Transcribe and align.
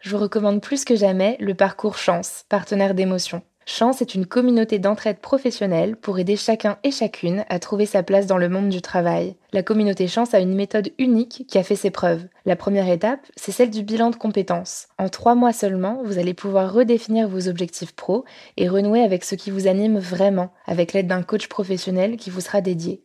je 0.00 0.10
vous 0.10 0.22
recommande 0.22 0.62
plus 0.62 0.84
que 0.84 0.96
jamais 0.96 1.36
le 1.40 1.54
parcours 1.54 1.98
Chance, 1.98 2.44
partenaire 2.48 2.94
d'émotion. 2.94 3.42
Chance 3.66 4.00
est 4.00 4.14
une 4.14 4.26
communauté 4.26 4.78
d'entraide 4.78 5.18
professionnelle 5.18 5.94
pour 5.94 6.18
aider 6.18 6.36
chacun 6.36 6.78
et 6.82 6.90
chacune 6.90 7.44
à 7.50 7.58
trouver 7.58 7.84
sa 7.84 8.02
place 8.02 8.26
dans 8.26 8.38
le 8.38 8.48
monde 8.48 8.70
du 8.70 8.80
travail. 8.80 9.36
La 9.52 9.62
communauté 9.62 10.08
Chance 10.08 10.32
a 10.32 10.40
une 10.40 10.54
méthode 10.54 10.90
unique 10.98 11.44
qui 11.46 11.58
a 11.58 11.62
fait 11.62 11.76
ses 11.76 11.90
preuves. 11.90 12.26
La 12.46 12.56
première 12.56 12.88
étape, 12.88 13.20
c'est 13.36 13.52
celle 13.52 13.70
du 13.70 13.82
bilan 13.82 14.10
de 14.10 14.16
compétences. 14.16 14.88
En 14.98 15.10
trois 15.10 15.34
mois 15.34 15.52
seulement, 15.52 16.00
vous 16.02 16.18
allez 16.18 16.34
pouvoir 16.34 16.72
redéfinir 16.72 17.28
vos 17.28 17.48
objectifs 17.48 17.94
pro 17.94 18.24
et 18.56 18.68
renouer 18.68 19.02
avec 19.02 19.22
ce 19.22 19.34
qui 19.34 19.50
vous 19.50 19.68
anime 19.68 19.98
vraiment, 19.98 20.50
avec 20.66 20.94
l'aide 20.94 21.06
d'un 21.06 21.22
coach 21.22 21.46
professionnel 21.46 22.16
qui 22.16 22.30
vous 22.30 22.40
sera 22.40 22.62
dédié. 22.62 23.04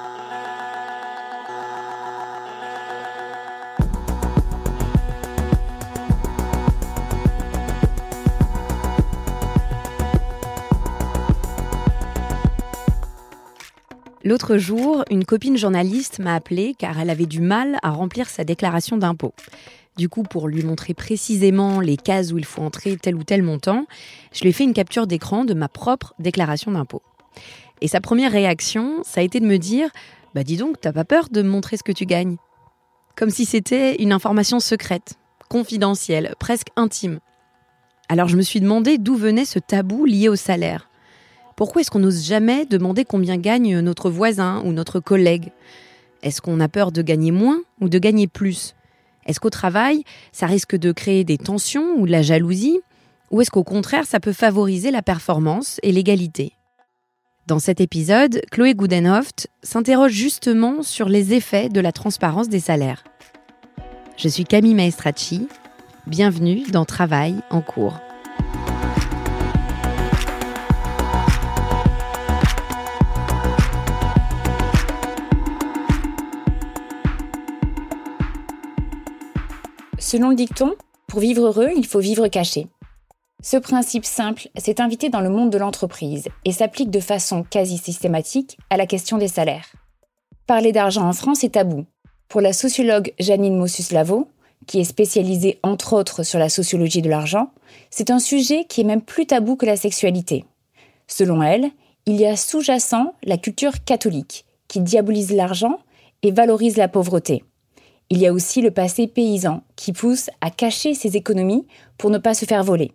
L'autre 14.23 14.57
jour, 14.57 15.03
une 15.09 15.25
copine 15.25 15.57
journaliste 15.57 16.19
m'a 16.19 16.35
appelée 16.35 16.75
car 16.77 16.99
elle 16.99 17.09
avait 17.09 17.25
du 17.25 17.41
mal 17.41 17.79
à 17.81 17.89
remplir 17.89 18.29
sa 18.29 18.43
déclaration 18.43 18.97
d'impôt. 18.97 19.33
Du 19.97 20.09
coup, 20.09 20.21
pour 20.21 20.47
lui 20.47 20.61
montrer 20.61 20.93
précisément 20.93 21.79
les 21.79 21.97
cases 21.97 22.31
où 22.31 22.37
il 22.37 22.45
faut 22.45 22.61
entrer 22.61 22.97
tel 22.97 23.15
ou 23.15 23.23
tel 23.23 23.41
montant, 23.41 23.87
je 24.31 24.41
lui 24.41 24.49
ai 24.49 24.53
fait 24.53 24.63
une 24.63 24.73
capture 24.73 25.07
d'écran 25.07 25.43
de 25.43 25.55
ma 25.55 25.67
propre 25.67 26.13
déclaration 26.19 26.71
d'impôt. 26.71 27.01
Et 27.81 27.87
sa 27.87 27.99
première 27.99 28.31
réaction, 28.31 29.01
ça 29.03 29.21
a 29.21 29.23
été 29.23 29.39
de 29.39 29.47
me 29.47 29.57
dire 29.57 29.89
Bah 30.35 30.43
dis 30.43 30.55
donc, 30.55 30.79
t'as 30.79 30.93
pas 30.93 31.03
peur 31.03 31.29
de 31.31 31.41
me 31.41 31.49
montrer 31.49 31.77
ce 31.77 31.83
que 31.83 31.91
tu 31.91 32.05
gagnes? 32.05 32.37
Comme 33.17 33.31
si 33.31 33.45
c'était 33.45 33.95
une 33.95 34.13
information 34.13 34.59
secrète, 34.59 35.15
confidentielle, 35.49 36.35
presque 36.39 36.69
intime. 36.75 37.19
Alors 38.07 38.27
je 38.27 38.37
me 38.37 38.43
suis 38.43 38.61
demandé 38.61 38.99
d'où 38.99 39.15
venait 39.15 39.45
ce 39.45 39.57
tabou 39.57 40.05
lié 40.05 40.29
au 40.29 40.35
salaire. 40.35 40.90
Pourquoi 41.61 41.81
est-ce 41.81 41.91
qu'on 41.91 41.99
n'ose 41.99 42.25
jamais 42.25 42.65
demander 42.65 43.05
combien 43.05 43.37
gagne 43.37 43.81
notre 43.81 44.09
voisin 44.09 44.63
ou 44.65 44.71
notre 44.71 44.99
collègue? 44.99 45.51
Est-ce 46.23 46.41
qu'on 46.41 46.59
a 46.59 46.67
peur 46.67 46.91
de 46.91 47.03
gagner 47.03 47.29
moins 47.29 47.59
ou 47.79 47.87
de 47.87 47.99
gagner 47.99 48.25
plus? 48.25 48.73
Est-ce 49.27 49.39
qu'au 49.39 49.51
travail, 49.51 50.03
ça 50.31 50.47
risque 50.47 50.75
de 50.75 50.91
créer 50.91 51.23
des 51.23 51.37
tensions 51.37 51.99
ou 51.99 52.07
de 52.07 52.11
la 52.11 52.23
jalousie? 52.23 52.79
Ou 53.29 53.41
est-ce 53.41 53.51
qu'au 53.51 53.63
contraire, 53.63 54.07
ça 54.07 54.19
peut 54.19 54.33
favoriser 54.33 54.89
la 54.89 55.03
performance 55.03 55.79
et 55.83 55.91
l'égalité? 55.91 56.53
Dans 57.45 57.59
cet 57.59 57.79
épisode, 57.79 58.41
Chloé 58.49 58.73
Gudenhoft 58.73 59.47
s'interroge 59.61 60.13
justement 60.13 60.81
sur 60.81 61.09
les 61.09 61.35
effets 61.35 61.69
de 61.69 61.79
la 61.79 61.91
transparence 61.91 62.49
des 62.49 62.59
salaires. 62.59 63.03
Je 64.17 64.29
suis 64.29 64.45
Camille 64.45 64.73
Maestracci. 64.73 65.47
Bienvenue 66.07 66.63
dans 66.71 66.85
Travail 66.85 67.35
en 67.51 67.61
cours. 67.61 67.99
Selon 80.01 80.29
le 80.29 80.35
dicton, 80.35 80.73
pour 81.07 81.19
vivre 81.19 81.45
heureux, 81.45 81.69
il 81.77 81.85
faut 81.85 81.99
vivre 81.99 82.27
caché. 82.27 82.67
Ce 83.43 83.55
principe 83.55 84.03
simple 84.03 84.49
s'est 84.57 84.81
invité 84.81 85.09
dans 85.09 85.21
le 85.21 85.29
monde 85.29 85.51
de 85.51 85.59
l'entreprise 85.59 86.27
et 86.43 86.51
s'applique 86.51 86.89
de 86.89 86.99
façon 86.99 87.43
quasi 87.43 87.77
systématique 87.77 88.57
à 88.71 88.77
la 88.77 88.87
question 88.87 89.19
des 89.19 89.27
salaires. 89.27 89.71
Parler 90.47 90.71
d'argent 90.71 91.07
en 91.07 91.13
France 91.13 91.43
est 91.43 91.53
tabou. 91.53 91.85
Pour 92.29 92.41
la 92.41 92.51
sociologue 92.51 93.13
Janine 93.19 93.55
Mossus-Lavo, 93.55 94.27
qui 94.65 94.79
est 94.79 94.85
spécialisée 94.85 95.59
entre 95.61 95.93
autres 95.93 96.23
sur 96.23 96.39
la 96.39 96.49
sociologie 96.49 97.03
de 97.03 97.09
l'argent, 97.09 97.51
c'est 97.91 98.09
un 98.09 98.19
sujet 98.19 98.65
qui 98.65 98.81
est 98.81 98.85
même 98.85 99.03
plus 99.03 99.27
tabou 99.27 99.55
que 99.55 99.67
la 99.67 99.77
sexualité. 99.77 100.45
Selon 101.07 101.43
elle, 101.43 101.69
il 102.07 102.15
y 102.15 102.25
a 102.25 102.35
sous-jacent 102.35 103.13
la 103.23 103.37
culture 103.37 103.83
catholique, 103.83 104.45
qui 104.67 104.81
diabolise 104.81 105.31
l'argent 105.31 105.77
et 106.23 106.31
valorise 106.31 106.77
la 106.77 106.87
pauvreté. 106.87 107.43
Il 108.11 108.17
y 108.17 108.27
a 108.27 108.33
aussi 108.33 108.61
le 108.61 108.71
passé 108.71 109.07
paysan 109.07 109.63
qui 109.77 109.93
pousse 109.93 110.29
à 110.41 110.51
cacher 110.51 110.93
ses 110.93 111.15
économies 111.15 111.65
pour 111.97 112.09
ne 112.09 112.17
pas 112.17 112.33
se 112.33 112.43
faire 112.43 112.61
voler. 112.61 112.91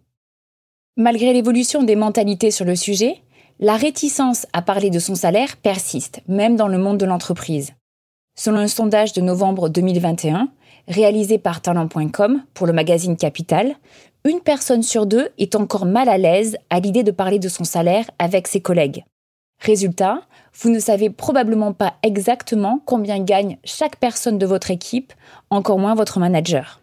Malgré 0.98 1.32
l'évolution 1.32 1.82
des 1.82 1.96
mentalités 1.96 2.50
sur 2.50 2.66
le 2.66 2.76
sujet, 2.76 3.22
la 3.58 3.78
réticence 3.78 4.46
à 4.52 4.60
parler 4.60 4.90
de 4.90 4.98
son 4.98 5.14
salaire 5.14 5.56
persiste, 5.56 6.20
même 6.28 6.54
dans 6.54 6.68
le 6.68 6.76
monde 6.76 6.98
de 6.98 7.06
l'entreprise. 7.06 7.72
Selon 8.38 8.58
un 8.58 8.68
sondage 8.68 9.14
de 9.14 9.22
novembre 9.22 9.70
2021, 9.70 10.50
réalisé 10.86 11.38
par 11.38 11.62
talent.com 11.62 12.42
pour 12.52 12.66
le 12.66 12.74
magazine 12.74 13.16
Capital, 13.16 13.74
une 14.28 14.40
personne 14.40 14.82
sur 14.82 15.06
deux 15.06 15.30
est 15.38 15.54
encore 15.54 15.86
mal 15.86 16.10
à 16.10 16.18
l'aise 16.18 16.58
à 16.68 16.78
l'idée 16.78 17.04
de 17.04 17.10
parler 17.10 17.38
de 17.38 17.48
son 17.48 17.64
salaire 17.64 18.04
avec 18.18 18.46
ses 18.46 18.60
collègues. 18.60 19.02
Résultat, 19.60 20.20
vous 20.58 20.70
ne 20.70 20.78
savez 20.78 21.10
probablement 21.10 21.72
pas 21.72 21.94
exactement 22.02 22.80
combien 22.84 23.22
gagne 23.22 23.58
chaque 23.64 23.96
personne 23.96 24.38
de 24.38 24.46
votre 24.46 24.70
équipe, 24.70 25.12
encore 25.50 25.78
moins 25.78 25.94
votre 25.94 26.18
manager. 26.18 26.80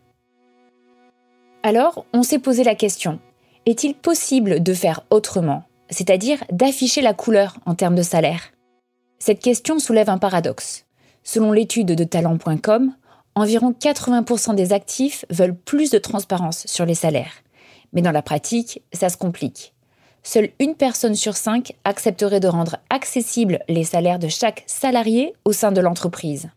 Alors, 1.64 2.06
on 2.14 2.24
s'est 2.24 2.40
posé 2.40 2.64
la 2.64 2.76
question, 2.76 3.20
est-il 3.66 3.96
possible 3.96 4.62
de 4.62 4.74
faire 4.74 5.02
autrement, 5.10 5.64
c'est-à-dire 5.90 6.44
d'afficher 6.52 7.02
la 7.02 7.14
couleur 7.14 7.58
en 7.66 7.74
termes 7.74 7.96
de 7.96 8.02
salaire? 8.02 8.52
Cette 9.20 9.40
question 9.40 9.80
soulève 9.80 10.10
un 10.10 10.18
paradoxe. 10.18 10.86
Selon 11.24 11.54
l'étude 11.54 11.88
de 11.88 12.04
talent.com, 12.04 12.94
environ 13.36 13.72
80% 13.72 14.56
des 14.56 14.74
actifs 14.74 15.26
veulent 15.30 15.56
plus 15.56 15.90
de 15.90 15.98
transparence 15.98 16.68
sur 16.68 16.86
les 16.86 16.96
salaires. 16.96 17.44
Mais 17.94 18.02
dans 18.02 18.12
la 18.12 18.22
pratique, 18.22 18.82
ça 18.92 19.08
se 19.08 19.18
complique 19.18 19.73
seule 20.24 20.50
une 20.60 20.76
personne 20.76 21.16
sur 21.16 21.36
cinq 21.36 21.74
accepterait 21.84 22.40
de 22.40 22.48
rendre 22.48 22.78
accessibles 22.90 23.60
les 23.68 23.84
salaires 23.84 24.20
de 24.20 24.30
chaque 24.30 24.64
salarié 24.66 25.34
au 25.46 25.52
sein 25.52 25.72
de 25.72 25.82
l'entreprise. 25.82 26.50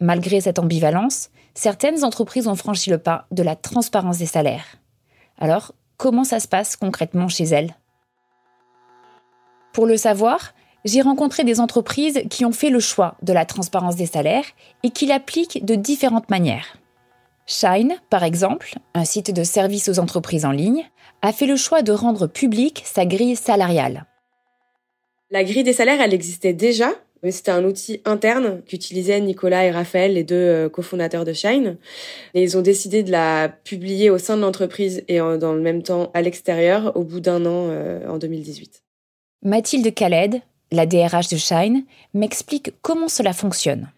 Malgré 0.00 0.40
cette 0.40 0.58
ambivalence, 0.58 1.30
certaines 1.54 2.04
entreprises 2.04 2.48
ont 2.48 2.56
franchi 2.56 2.90
le 2.90 2.98
pas 2.98 3.26
de 3.30 3.42
la 3.42 3.54
transparence 3.54 4.18
des 4.18 4.26
salaires. 4.26 4.76
Alors, 5.38 5.72
comment 5.96 6.24
ça 6.24 6.40
se 6.40 6.48
passe 6.48 6.76
concrètement 6.76 7.28
chez 7.28 7.44
elles? 7.44 7.76
Pour 9.72 9.86
le 9.86 9.96
savoir, 9.96 10.54
j'ai 10.84 11.00
rencontré 11.00 11.44
des 11.44 11.60
entreprises 11.60 12.22
qui 12.30 12.44
ont 12.44 12.52
fait 12.52 12.70
le 12.70 12.80
choix 12.80 13.16
de 13.22 13.32
la 13.32 13.46
transparence 13.46 13.96
des 13.96 14.06
salaires 14.06 14.44
et 14.82 14.90
qui 14.90 15.06
l'appliquent 15.06 15.64
de 15.64 15.74
différentes 15.74 16.30
manières. 16.30 16.76
Shine, 17.46 17.96
par 18.10 18.22
exemple, 18.22 18.78
un 18.94 19.04
site 19.04 19.32
de 19.32 19.44
service 19.44 19.88
aux 19.88 19.98
entreprises 19.98 20.44
en 20.44 20.50
ligne, 20.50 20.84
a 21.24 21.32
fait 21.32 21.46
le 21.46 21.56
choix 21.56 21.80
de 21.80 21.90
rendre 21.90 22.26
publique 22.26 22.82
sa 22.84 23.06
grille 23.06 23.34
salariale. 23.34 24.04
La 25.30 25.42
grille 25.42 25.64
des 25.64 25.72
salaires, 25.72 26.02
elle 26.02 26.12
existait 26.12 26.52
déjà, 26.52 26.90
mais 27.22 27.30
c'était 27.30 27.50
un 27.50 27.64
outil 27.64 28.02
interne 28.04 28.60
qu'utilisaient 28.66 29.22
Nicolas 29.22 29.64
et 29.64 29.70
Raphaël, 29.70 30.12
les 30.12 30.22
deux 30.22 30.34
euh, 30.34 30.68
cofondateurs 30.68 31.24
de 31.24 31.32
Shine. 31.32 31.78
Et 32.34 32.42
ils 32.42 32.58
ont 32.58 32.60
décidé 32.60 33.02
de 33.02 33.10
la 33.10 33.48
publier 33.48 34.10
au 34.10 34.18
sein 34.18 34.36
de 34.36 34.42
l'entreprise 34.42 35.02
et 35.08 35.16
dans 35.16 35.54
le 35.54 35.62
même 35.62 35.82
temps 35.82 36.10
à 36.12 36.20
l'extérieur 36.20 36.94
au 36.94 37.04
bout 37.04 37.20
d'un 37.20 37.46
an 37.46 37.68
euh, 37.70 38.06
en 38.06 38.18
2018. 38.18 38.82
Mathilde 39.42 39.94
Khaled, 39.94 40.42
la 40.72 40.84
DRH 40.84 41.28
de 41.28 41.38
Shine, 41.38 41.84
m'explique 42.12 42.74
comment 42.82 43.08
cela 43.08 43.32
fonctionne. 43.32 43.88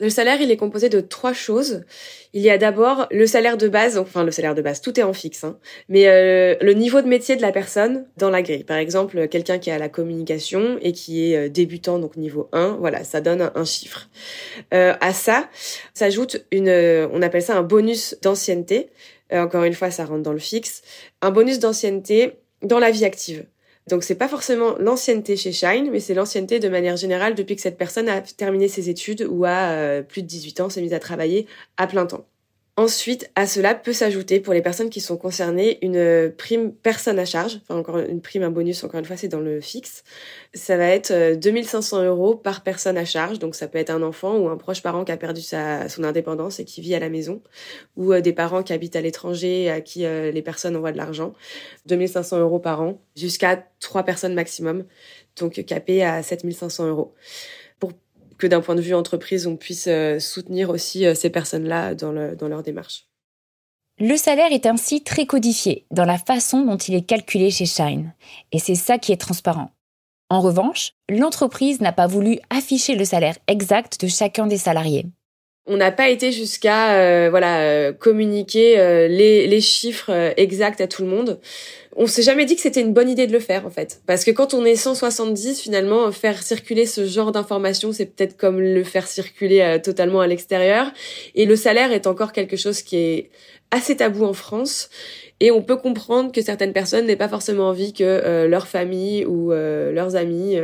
Le 0.00 0.08
salaire, 0.08 0.40
il 0.40 0.50
est 0.50 0.56
composé 0.56 0.88
de 0.88 1.00
trois 1.00 1.34
choses. 1.34 1.84
Il 2.32 2.40
y 2.40 2.48
a 2.48 2.56
d'abord 2.56 3.06
le 3.10 3.26
salaire 3.26 3.58
de 3.58 3.68
base, 3.68 3.98
enfin 3.98 4.24
le 4.24 4.30
salaire 4.30 4.54
de 4.54 4.62
base, 4.62 4.80
tout 4.80 4.98
est 4.98 5.02
en 5.02 5.12
fixe, 5.12 5.44
hein, 5.44 5.58
mais 5.90 6.08
euh, 6.08 6.54
le 6.62 6.72
niveau 6.72 7.02
de 7.02 7.06
métier 7.06 7.36
de 7.36 7.42
la 7.42 7.52
personne 7.52 8.06
dans 8.16 8.30
la 8.30 8.40
grille. 8.40 8.64
Par 8.64 8.78
exemple, 8.78 9.28
quelqu'un 9.28 9.58
qui 9.58 9.70
a 9.70 9.78
la 9.78 9.90
communication 9.90 10.78
et 10.80 10.92
qui 10.92 11.30
est 11.30 11.36
euh, 11.36 11.48
débutant, 11.50 11.98
donc 11.98 12.16
niveau 12.16 12.48
1, 12.52 12.78
voilà, 12.80 13.04
ça 13.04 13.20
donne 13.20 13.50
un, 13.54 13.64
chiffre. 13.64 14.08
Euh, 14.72 14.94
à 15.02 15.12
ça 15.12 15.50
s'ajoute 15.92 16.46
une, 16.50 16.70
on 17.12 17.20
appelle 17.20 17.42
ça 17.42 17.58
un 17.58 17.62
bonus 17.62 18.16
d'ancienneté. 18.22 18.88
encore 19.30 19.64
une 19.64 19.74
fois, 19.74 19.90
ça 19.90 20.06
rentre 20.06 20.22
dans 20.22 20.32
le 20.32 20.38
fixe. 20.38 20.80
Un 21.20 21.30
bonus 21.30 21.58
d'ancienneté 21.58 22.38
dans 22.62 22.78
la 22.78 22.90
vie 22.90 23.04
active. 23.04 23.44
Donc 23.90 24.04
c'est 24.04 24.14
pas 24.14 24.28
forcément 24.28 24.76
l'ancienneté 24.78 25.36
chez 25.36 25.52
Shine, 25.52 25.90
mais 25.90 26.00
c'est 26.00 26.14
l'ancienneté 26.14 26.60
de 26.60 26.68
manière 26.68 26.96
générale 26.96 27.34
depuis 27.34 27.56
que 27.56 27.62
cette 27.62 27.76
personne 27.76 28.08
a 28.08 28.20
terminé 28.20 28.68
ses 28.68 28.88
études 28.88 29.26
ou 29.28 29.44
a 29.44 29.72
euh, 29.72 30.02
plus 30.02 30.22
de 30.22 30.28
18 30.28 30.60
ans, 30.60 30.70
s'est 30.70 30.80
mise 30.80 30.94
à 30.94 31.00
travailler 31.00 31.46
à 31.76 31.86
plein 31.86 32.06
temps. 32.06 32.29
Ensuite, 32.80 33.30
à 33.34 33.46
cela 33.46 33.74
peut 33.74 33.92
s'ajouter 33.92 34.40
pour 34.40 34.54
les 34.54 34.62
personnes 34.62 34.88
qui 34.88 35.02
sont 35.02 35.18
concernées 35.18 35.78
une 35.84 36.32
prime 36.34 36.72
personne 36.72 37.18
à 37.18 37.26
charge, 37.26 37.60
enfin 37.62 37.78
encore 37.78 37.98
une 37.98 38.22
prime, 38.22 38.42
un 38.42 38.50
bonus, 38.50 38.82
encore 38.84 38.98
une 38.98 39.04
fois, 39.04 39.18
c'est 39.18 39.28
dans 39.28 39.40
le 39.40 39.60
fixe. 39.60 40.02
Ça 40.54 40.78
va 40.78 40.86
être 40.86 41.12
2500 41.38 41.98
euh, 41.98 42.08
euros 42.08 42.34
par 42.34 42.62
personne 42.62 42.96
à 42.96 43.04
charge, 43.04 43.38
donc 43.38 43.54
ça 43.54 43.68
peut 43.68 43.76
être 43.76 43.90
un 43.90 44.00
enfant 44.00 44.34
ou 44.38 44.48
un 44.48 44.56
proche 44.56 44.80
parent 44.80 45.04
qui 45.04 45.12
a 45.12 45.18
perdu 45.18 45.42
sa, 45.42 45.90
son 45.90 46.04
indépendance 46.04 46.58
et 46.58 46.64
qui 46.64 46.80
vit 46.80 46.94
à 46.94 47.00
la 47.00 47.10
maison, 47.10 47.42
ou 47.98 48.14
euh, 48.14 48.22
des 48.22 48.32
parents 48.32 48.62
qui 48.62 48.72
habitent 48.72 48.96
à 48.96 49.02
l'étranger 49.02 49.68
à 49.68 49.82
qui 49.82 50.06
euh, 50.06 50.30
les 50.30 50.40
personnes 50.40 50.74
envoient 50.74 50.92
de 50.92 50.96
l'argent. 50.96 51.34
2500 51.84 52.38
euros 52.40 52.60
par 52.60 52.80
an, 52.80 52.98
jusqu'à 53.14 53.62
trois 53.80 54.04
personnes 54.04 54.32
maximum, 54.32 54.86
donc 55.38 55.62
capé 55.66 56.02
à 56.02 56.22
7500 56.22 56.88
euros 56.88 57.12
que 58.40 58.48
d'un 58.48 58.60
point 58.60 58.74
de 58.74 58.80
vue 58.80 58.94
entreprise, 58.94 59.46
on 59.46 59.56
puisse 59.56 59.86
euh, 59.86 60.18
soutenir 60.18 60.70
aussi 60.70 61.06
euh, 61.06 61.14
ces 61.14 61.30
personnes-là 61.30 61.94
dans, 61.94 62.34
dans 62.34 62.48
leur 62.48 62.64
démarche. 62.64 63.06
Le 64.00 64.16
salaire 64.16 64.50
est 64.50 64.66
ainsi 64.66 65.04
très 65.04 65.26
codifié 65.26 65.86
dans 65.90 66.06
la 66.06 66.18
façon 66.18 66.64
dont 66.64 66.78
il 66.78 66.94
est 66.94 67.06
calculé 67.06 67.50
chez 67.50 67.66
Shine, 67.66 68.14
et 68.50 68.58
c'est 68.58 68.74
ça 68.74 68.98
qui 68.98 69.12
est 69.12 69.20
transparent. 69.20 69.70
En 70.30 70.40
revanche, 70.40 70.92
l'entreprise 71.08 71.80
n'a 71.80 71.92
pas 71.92 72.06
voulu 72.06 72.38
afficher 72.50 72.94
le 72.94 73.04
salaire 73.04 73.36
exact 73.46 74.00
de 74.00 74.08
chacun 74.08 74.46
des 74.46 74.56
salariés. 74.56 75.06
On 75.66 75.76
n'a 75.76 75.92
pas 75.92 76.08
été 76.08 76.32
jusqu'à 76.32 76.94
euh, 76.94 77.28
voilà 77.30 77.92
communiquer 77.92 78.76
les, 79.08 79.46
les, 79.46 79.60
chiffres 79.60 80.32
exacts 80.36 80.80
à 80.80 80.88
tout 80.88 81.02
le 81.02 81.08
monde 81.08 81.38
on 81.96 82.06
s'est 82.06 82.22
jamais 82.22 82.44
dit 82.44 82.54
que 82.54 82.60
c'était 82.60 82.80
une 82.80 82.92
bonne 82.92 83.08
idée 83.08 83.26
de 83.26 83.32
le 83.32 83.40
faire 83.40 83.66
en 83.66 83.70
fait. 83.70 84.00
Parce 84.06 84.24
que 84.24 84.30
quand 84.30 84.54
on 84.54 84.64
est 84.64 84.76
170 84.76 85.60
finalement 85.60 86.10
faire 86.12 86.42
circuler 86.42 86.86
ce 86.86 87.04
genre 87.06 87.32
d'informations 87.32 87.92
c'est 87.92 88.06
peut-être 88.06 88.36
comme 88.36 88.60
le 88.60 88.84
faire 88.84 89.06
circuler 89.06 89.60
euh, 89.60 89.78
totalement 89.78 90.20
à 90.20 90.26
l'extérieur. 90.26 90.92
Et 91.34 91.46
le 91.46 91.56
salaire 91.56 91.92
est 91.92 92.06
encore 92.06 92.32
quelque 92.32 92.56
chose 92.56 92.82
qui 92.82 92.96
est 92.96 93.30
assez 93.72 93.96
tabou 93.96 94.24
en 94.24 94.32
France. 94.32 94.90
Et 95.40 95.50
on 95.50 95.62
peut 95.62 95.76
comprendre 95.76 96.32
que 96.32 96.42
certaines 96.42 96.72
personnes 96.72 97.06
n'aient 97.06 97.16
pas 97.16 97.28
forcément 97.28 97.68
envie 97.68 97.92
que 97.92 98.04
euh, 98.04 98.46
leur 98.46 98.68
famille 98.68 99.24
ou 99.24 99.52
euh, 99.52 99.90
leurs 99.90 100.16
amis 100.16 100.56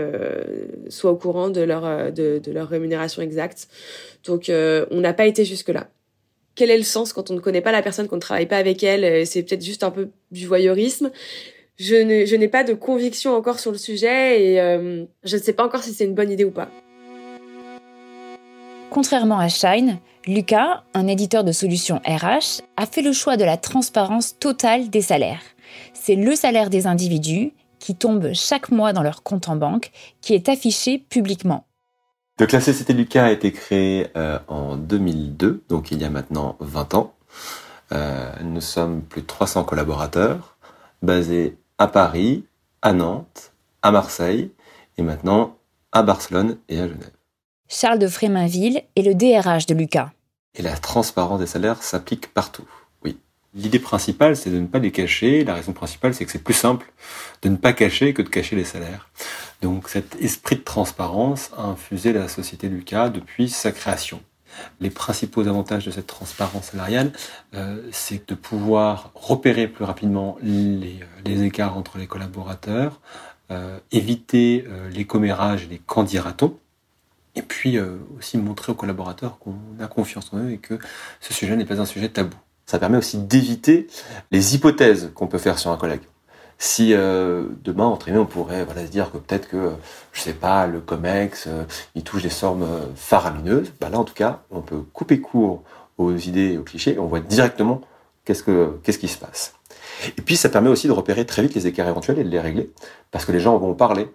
soient 0.89 1.13
au 1.13 1.17
courant 1.17 1.49
de 1.49 1.63
leur 1.63 2.13
de, 2.13 2.41
leur 2.53 2.69
rémunération 2.69 3.23
exacte. 3.23 3.69
Donc 4.25 4.51
on 4.51 5.01
n'a 5.01 5.13
pas 5.13 5.27
été 5.27 5.45
jusque 5.45 5.71
là 5.71 5.89
quel 6.57 6.71
est 6.71 6.79
le 6.79 6.83
sens 6.83 7.13
quand 7.13 7.31
on 7.31 7.35
ne 7.35 7.41
connaît 7.41 7.61
pas 7.61 7.71
la 7.71 7.83
personne, 7.83 8.09
qu'on 8.09 8.17
ne 8.17 8.21
travaille 8.21 8.47
pas 8.47 8.57
avec 8.57 8.83
elle 8.83 9.05
euh, 9.05 9.25
C'est 9.25 9.43
peut-être 9.45 9.65
juste 9.65 9.85
un 9.85 9.91
peu 9.91 10.09
du 10.33 10.47
voyeurisme. 10.47 11.13
Je, 11.79 12.35
n'ai 12.35 12.49
pas 12.49 12.65
de 12.65 12.73
conviction 12.73 13.35
encore 13.35 13.61
sur 13.61 13.71
le 13.71 13.79
sujet 13.79 14.43
et 14.43 14.61
euh, 14.61 15.05
je 15.25 15.37
ne 15.37 15.43
sais 15.43 15.53
pas 15.53 15.65
encore 15.65 15.83
si 15.83 15.93
c'est 15.93 16.07
une 16.07 16.15
bonne 16.15 16.31
idée 16.31 16.45
ou 16.45 16.51
pas. 16.51 16.71
Contrairement 18.89 19.39
à 19.39 19.49
Shine, 19.49 19.99
Lucas, 20.27 20.85
un 20.95 21.07
éditeur 21.07 21.45
de 21.45 21.53
solutions 21.53 22.01
RH, 22.07 22.63
a 22.79 22.87
fait 22.87 23.03
le 23.03 23.13
choix 23.13 23.37
de 23.37 23.45
la 23.45 23.59
transparence 23.59 24.39
totale 24.39 24.89
des 24.89 25.03
salaires. 25.03 25.43
C'est 25.93 26.15
le 26.15 26.35
salaire 26.35 26.71
des 26.71 26.87
individus 26.87 27.53
qui 27.79 27.95
tombe 27.95 28.33
chaque 28.33 28.71
mois 28.71 28.95
dans 28.95 29.03
leur 29.03 29.23
compte 29.23 29.51
en 29.51 29.57
banque 29.57 29.91
qui 30.23 30.33
est 30.33 30.49
affiché 30.49 30.99
publiquement. 30.99 31.66
Donc 32.39 32.53
la 32.53 32.61
Société 32.61 32.93
Lucas 32.93 33.25
a 33.25 33.31
été 33.31 33.51
créée 33.51 34.09
euh, 34.15 34.39
en 34.47 34.77
2002, 34.77 35.65
donc 35.71 35.91
il 35.91 36.03
y 36.03 36.05
a 36.05 36.11
maintenant 36.11 36.57
20 36.61 36.95
ans. 36.95 37.15
Euh, 37.93 38.31
nous 38.43 38.61
sommes 38.61 39.01
plus 39.03 39.23
de 39.23 39.27
300 39.27 39.65
collaborateurs, 39.65 40.59
basés 41.01 41.57
à 41.79 41.89
Paris, 41.89 42.45
à 42.83 42.93
Nantes, 42.93 43.53
à 43.81 43.91
Marseille 43.91 44.53
et 44.99 45.03
maintenant 45.03 45.57
à 45.93 46.03
Barcelone 46.03 46.59
et 46.69 46.79
à 46.79 46.89
Genève. 46.89 47.11
Charles 47.69 47.99
de 47.99 48.09
Fréminville 48.09 48.83
est 48.97 49.03
le 49.03 49.15
DRH 49.15 49.65
de 49.65 49.75
Lucas. 49.75 50.11
Et 50.55 50.63
la 50.63 50.77
transparence 50.77 51.41
des 51.41 51.47
salaires 51.47 51.83
s'applique 51.83 52.35
partout. 52.35 52.69
L'idée 53.57 53.79
principale, 53.79 54.37
c'est 54.37 54.51
de 54.51 54.61
ne 54.61 54.67
pas 54.67 54.79
les 54.79 54.93
cacher. 54.93 55.43
La 55.43 55.55
raison 55.55 55.73
principale, 55.73 56.15
c'est 56.15 56.27
que 56.27 56.31
c'est 56.31 56.43
plus 56.43 56.55
simple 56.55 56.93
de 57.43 57.49
ne 57.49 57.57
pas 57.57 57.73
cacher 57.73 58.13
que 58.13 58.23
de 58.23 58.29
cacher 58.29 58.55
les 58.55 58.65
salaires. 58.65 59.09
Donc 59.63 59.89
cet 59.89 60.17
esprit 60.21 60.57
de 60.57 60.63
transparence 60.63 61.51
a 61.57 61.63
infusé 61.63 62.13
la 62.13 62.29
société 62.29 62.69
Lucas 62.69 63.09
depuis 63.09 63.49
sa 63.49 63.73
création. 63.73 64.21
Les 64.81 64.91
principaux 64.91 65.47
avantages 65.49 65.87
de 65.87 65.91
cette 65.91 66.07
transparence 66.07 66.67
salariale, 66.67 67.13
euh, 67.55 67.83
c'est 67.93 68.29
de 68.29 68.35
pouvoir 68.35 69.11
repérer 69.15 69.69
plus 69.69 69.85
rapidement 69.85 70.39
les, 70.43 71.01
les 71.25 71.43
écarts 71.43 71.77
entre 71.77 71.99
les 71.99 72.07
collaborateurs, 72.07 73.01
euh, 73.51 73.79
éviter 73.93 74.65
euh, 74.67 74.89
les 74.91 75.07
commérages 75.07 75.65
et 75.65 75.69
les 75.69 75.79
candidatons, 75.79 76.59
et 77.37 77.43
puis 77.43 77.77
euh, 77.77 77.99
aussi 78.19 78.39
montrer 78.39 78.73
aux 78.73 78.75
collaborateurs 78.75 79.39
qu'on 79.39 79.57
a 79.79 79.87
confiance 79.87 80.33
en 80.33 80.39
eux 80.39 80.51
et 80.51 80.59
que 80.59 80.79
ce 81.21 81.33
sujet 81.33 81.55
n'est 81.55 81.67
pas 81.67 81.81
un 81.81 81.85
sujet 81.85 82.09
tabou. 82.09 82.37
Ça 82.67 82.81
permet 82.81 82.99
aussi 82.99 83.19
d'éviter 83.19 83.87
les 84.33 84.55
hypothèses 84.57 85.13
qu'on 85.15 85.29
peut 85.29 85.39
faire 85.39 85.59
sur 85.59 85.71
un 85.71 85.77
collègue. 85.77 86.03
Si 86.59 86.95
euh, 86.95 87.45
demain 87.63 87.85
entre 87.85 88.11
on 88.11 88.25
pourrait 88.25 88.65
voilà 88.65 88.87
se 88.87 88.91
dire 88.91 89.13
que 89.13 89.19
peut-être 89.19 89.49
que 89.49 89.73
je 90.13 90.21
sais 90.21 90.33
pas 90.33 90.67
le 90.67 90.81
Comex 90.81 91.47
euh, 91.47 91.65
il 91.95 92.03
touche 92.03 92.23
des 92.23 92.31
sommes 92.31 92.63
euh, 92.63 92.87
faramineuses 92.95 93.75
bah 93.79 93.91
là 93.91 93.99
en 93.99 94.05
tout 94.05 94.15
cas 94.15 94.41
on 94.51 94.63
peut 94.63 94.81
couper 94.95 95.21
court 95.21 95.63
aux 95.99 96.17
idées 96.17 96.55
et 96.55 96.59
aux 96.59 96.63
clichés 96.63 96.95
et 96.95 96.99
on 96.99 97.09
voit 97.09 97.21
directement 97.21 97.83
qu'est-ce 98.25 98.43
que 98.43 98.79
qu'est-ce 98.83 98.99
qui 98.99 99.09
se 99.09 99.19
passe. 99.19 99.55
Et 100.17 100.23
puis 100.23 100.37
ça 100.37 100.49
permet 100.49 100.71
aussi 100.71 100.87
de 100.87 100.93
repérer 100.93 101.27
très 101.27 101.43
vite 101.43 101.55
les 101.55 101.67
écarts 101.67 101.89
éventuels 101.89 102.19
et 102.19 102.25
de 102.25 102.31
les 102.31 102.41
régler 102.41 102.71
parce 103.11 103.27
que 103.27 103.33
les 103.33 103.41
gens 103.41 103.59
vont 103.59 103.75
parler 103.75 104.09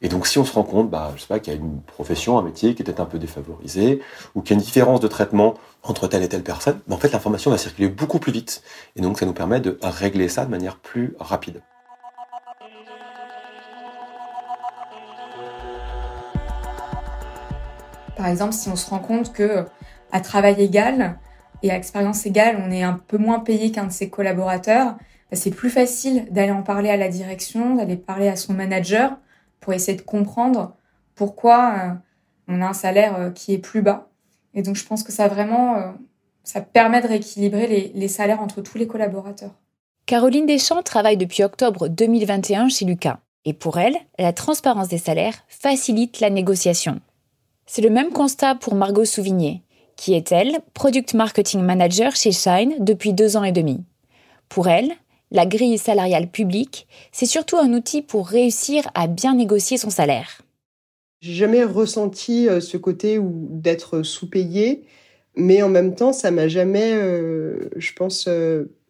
et 0.00 0.08
donc 0.08 0.26
si 0.26 0.38
on 0.38 0.44
se 0.44 0.52
rend 0.52 0.62
compte 0.62 0.90
bah 0.90 1.12
je 1.16 1.20
sais 1.20 1.26
pas 1.26 1.38
qu'il 1.38 1.52
y 1.52 1.56
a 1.56 1.58
une 1.58 1.80
profession 1.82 2.38
un 2.38 2.42
métier 2.42 2.74
qui 2.74 2.82
est 2.82 2.84
peut-être 2.84 3.00
un 3.00 3.06
peu 3.06 3.18
défavorisé 3.18 4.00
ou 4.34 4.42
qu'il 4.42 4.50
y 4.50 4.54
a 4.54 4.58
une 4.58 4.64
différence 4.64 5.00
de 5.00 5.08
traitement 5.08 5.54
entre 5.82 6.08
telle 6.08 6.22
et 6.22 6.28
telle 6.28 6.42
personne 6.42 6.80
bah 6.86 6.94
en 6.94 6.98
fait 6.98 7.12
l'information 7.12 7.50
va 7.50 7.58
circuler 7.58 7.88
beaucoup 7.88 8.18
plus 8.18 8.32
vite. 8.32 8.62
Et 8.96 9.00
donc 9.00 9.18
ça 9.18 9.26
nous 9.26 9.32
permet 9.32 9.60
de 9.60 9.78
régler 9.82 10.28
ça 10.28 10.44
de 10.44 10.50
manière 10.50 10.76
plus 10.76 11.14
rapide. 11.18 11.62
Par 18.16 18.28
exemple, 18.28 18.54
si 18.54 18.68
on 18.68 18.76
se 18.76 18.88
rend 18.88 18.98
compte 18.98 19.32
que 19.32 19.66
à 20.10 20.20
travail 20.20 20.60
égal 20.62 21.18
et 21.62 21.70
à 21.70 21.76
expérience 21.76 22.24
égale, 22.24 22.62
on 22.66 22.70
est 22.70 22.82
un 22.82 22.94
peu 22.94 23.18
moins 23.18 23.40
payé 23.40 23.72
qu'un 23.72 23.84
de 23.84 23.92
ses 23.92 24.08
collaborateurs, 24.08 24.96
bah, 25.30 25.36
c'est 25.36 25.50
plus 25.50 25.68
facile 25.68 26.26
d'aller 26.30 26.52
en 26.52 26.62
parler 26.62 26.88
à 26.88 26.96
la 26.96 27.08
direction, 27.08 27.74
d'aller 27.74 27.96
parler 27.96 28.28
à 28.28 28.36
son 28.36 28.54
manager 28.54 29.18
pour 29.60 29.72
essayer 29.72 29.96
de 29.96 30.02
comprendre 30.02 30.74
pourquoi 31.14 31.74
euh, 31.78 31.94
on 32.48 32.62
a 32.62 32.68
un 32.68 32.72
salaire 32.72 33.18
euh, 33.18 33.30
qui 33.30 33.54
est 33.54 33.58
plus 33.58 33.82
bas. 33.82 34.08
Et 34.54 34.62
donc, 34.62 34.76
je 34.76 34.86
pense 34.86 35.02
que 35.02 35.12
ça 35.12 35.28
vraiment, 35.28 35.76
euh, 35.76 35.92
ça 36.44 36.60
permet 36.60 37.00
de 37.00 37.08
rééquilibrer 37.08 37.92
les, 37.92 38.08
salaires 38.08 38.40
entre 38.40 38.62
tous 38.62 38.78
les 38.78 38.86
collaborateurs. 38.86 39.54
Caroline 40.06 40.46
Deschamps 40.46 40.82
travaille 40.82 41.16
depuis 41.16 41.42
octobre 41.42 41.88
2021 41.88 42.68
chez 42.68 42.84
Lucas. 42.84 43.18
Et 43.44 43.52
pour 43.52 43.78
elle, 43.78 43.96
la 44.18 44.32
transparence 44.32 44.88
des 44.88 44.98
salaires 44.98 45.38
facilite 45.48 46.20
la 46.20 46.30
négociation. 46.30 47.00
C'est 47.66 47.82
le 47.82 47.90
même 47.90 48.10
constat 48.10 48.54
pour 48.54 48.74
Margot 48.74 49.04
Souvigné, 49.04 49.62
qui 49.96 50.14
est, 50.14 50.32
elle, 50.32 50.60
Product 50.74 51.14
Marketing 51.14 51.62
Manager 51.62 52.14
chez 52.14 52.32
Shine 52.32 52.74
depuis 52.80 53.12
deux 53.12 53.36
ans 53.36 53.44
et 53.44 53.52
demi. 53.52 53.84
Pour 54.48 54.68
elle, 54.68 54.92
la 55.30 55.46
grille 55.46 55.78
salariale 55.78 56.30
publique, 56.30 56.86
c'est 57.12 57.26
surtout 57.26 57.56
un 57.56 57.72
outil 57.72 58.02
pour 58.02 58.28
réussir 58.28 58.88
à 58.94 59.06
bien 59.06 59.34
négocier 59.34 59.76
son 59.76 59.90
salaire. 59.90 60.42
J'ai 61.20 61.34
jamais 61.34 61.64
ressenti 61.64 62.46
ce 62.60 62.76
côté 62.76 63.18
d'être 63.22 64.02
sous-payé, 64.02 64.84
mais 65.34 65.62
en 65.62 65.68
même 65.68 65.94
temps, 65.94 66.12
ça 66.12 66.30
m'a 66.30 66.46
jamais, 66.46 66.92
je 67.76 67.92
pense, 67.94 68.28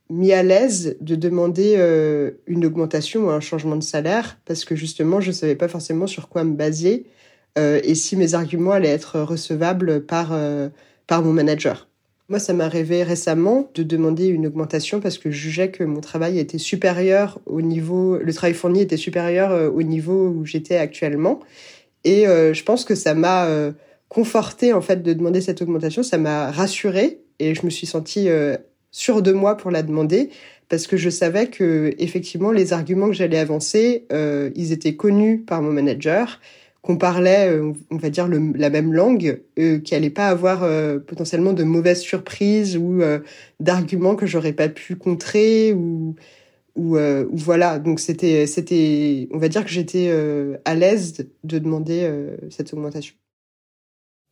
mis 0.09 0.33
à 0.33 0.43
l'aise 0.43 0.97
de 1.00 1.16
demander 1.16 1.75
euh, 1.78 2.33
une 2.47 2.64
augmentation 2.64 3.26
ou 3.26 3.31
un 3.31 3.40
changement 3.40 3.76
de 3.76 3.83
salaire 3.83 4.38
parce 4.45 4.64
que 4.64 4.76
justement 4.76 5.21
je 5.21 5.33
savais 5.33 5.57
pas 5.57 5.69
forcément 5.69 6.07
sur 6.07 6.28
quoi 6.28 6.45
me 6.45 6.55
baser 6.55 7.07
euh, 7.59 7.81
et 7.83 7.95
si 7.95 8.16
mes 8.16 8.35
arguments 8.35 8.73
allaient 8.73 8.88
être 8.88 9.21
recevables 9.21 10.05
par 10.05 10.33
euh, 10.33 10.69
par 11.07 11.23
mon 11.23 11.33
manager. 11.33 11.88
Moi, 12.28 12.38
ça 12.38 12.52
m'est 12.52 12.64
arrivé 12.64 13.02
récemment 13.02 13.71
de 13.75 13.83
demander 13.83 14.26
une 14.26 14.47
augmentation 14.47 15.00
parce 15.00 15.16
que 15.18 15.30
je 15.30 15.37
jugeais 15.37 15.71
que 15.71 15.85
mon 15.85 16.00
travail 16.00 16.38
était 16.38 16.59
supérieur 16.59 17.38
au 17.47 17.62
niveau, 17.62 18.18
le 18.18 18.35
travail 18.35 18.54
fourni 18.54 18.80
était 18.80 18.97
supérieur 18.97 19.73
au 19.73 19.83
niveau 19.83 20.28
où 20.28 20.45
j'étais 20.45 20.76
actuellement. 20.76 21.40
Et 22.02 22.25
je 22.25 22.62
pense 22.64 22.85
que 22.85 22.97
ça 22.97 23.14
m'a 23.14 23.49
conforté 24.09 24.73
en 24.73 24.80
fait 24.80 25.04
de 25.04 25.12
demander 25.12 25.40
cette 25.40 25.62
augmentation. 25.62 26.02
Ça 26.02 26.18
m'a 26.18 26.50
rassuré 26.50 27.21
et 27.38 27.54
je 27.54 27.64
me 27.64 27.71
suis 27.71 27.87
sentie 27.87 28.28
sur 28.90 29.23
de 29.23 29.33
moi 29.33 29.56
pour 29.56 29.71
la 29.71 29.83
demander 29.83 30.30
parce 30.68 30.87
que 30.87 30.97
je 30.97 31.11
savais 31.11 31.49
que 31.49 31.95
effectivement 31.99 32.50
les 32.50 32.73
arguments 32.73 33.09
que 33.09 33.12
j'allais 33.12 33.38
avancer, 33.38 34.06
euh, 34.12 34.50
ils 34.56 34.73
étaient 34.73 34.97
connus 34.97 35.38
par 35.38 35.62
mon 35.62 35.73
manager, 35.73 36.40
qu'on 36.87 36.97
parlait, 36.97 37.50
euh, 37.50 37.73
on 37.90 37.97
va 37.97 38.11
dire 38.11 38.28
la 38.28 38.71
même 38.71 38.93
langue, 38.93 39.43
euh, 39.59 39.81
qu'il 39.81 39.97
allait 39.97 40.09
pas 40.09 40.28
avoir 40.28 40.62
euh, 40.62 40.99
potentiellement 41.00 41.52
de 41.52 41.64
mauvaises 41.64 42.00
surprises 42.00 42.76
ou 42.76 43.02
d'arguments 43.61 44.14
que 44.14 44.26
j'aurais 44.26 44.52
pas 44.52 44.69
pu 44.69 44.97
contrer 44.97 45.73
ou 45.73 46.14
ou, 46.76 46.99
ou 46.99 47.37
voilà. 47.37 47.78
Donc 47.78 48.00
c'était 48.00 48.47
c'était, 48.47 49.28
on 49.33 49.38
va 49.38 49.49
dire 49.49 49.64
que 49.64 49.71
j'étais 49.71 50.11
à 50.64 50.75
l'aise 50.75 51.26
de 51.43 51.59
demander 51.59 52.09
cette 52.50 52.73
augmentation. 52.73 53.14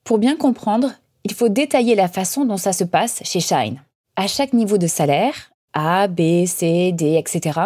Pour 0.04 0.18
bien 0.18 0.36
comprendre, 0.36 0.92
il 1.24 1.32
faut 1.32 1.48
détailler 1.48 1.94
la 1.94 2.08
façon 2.08 2.44
dont 2.44 2.58
ça 2.58 2.72
se 2.72 2.84
passe 2.84 3.22
chez 3.24 3.40
Shine 3.40 3.80
à 4.16 4.26
chaque 4.26 4.52
niveau 4.52 4.78
de 4.78 4.86
salaire, 4.86 5.50
A, 5.72 6.06
B, 6.06 6.46
C, 6.46 6.92
D, 6.92 7.16
etc., 7.16 7.58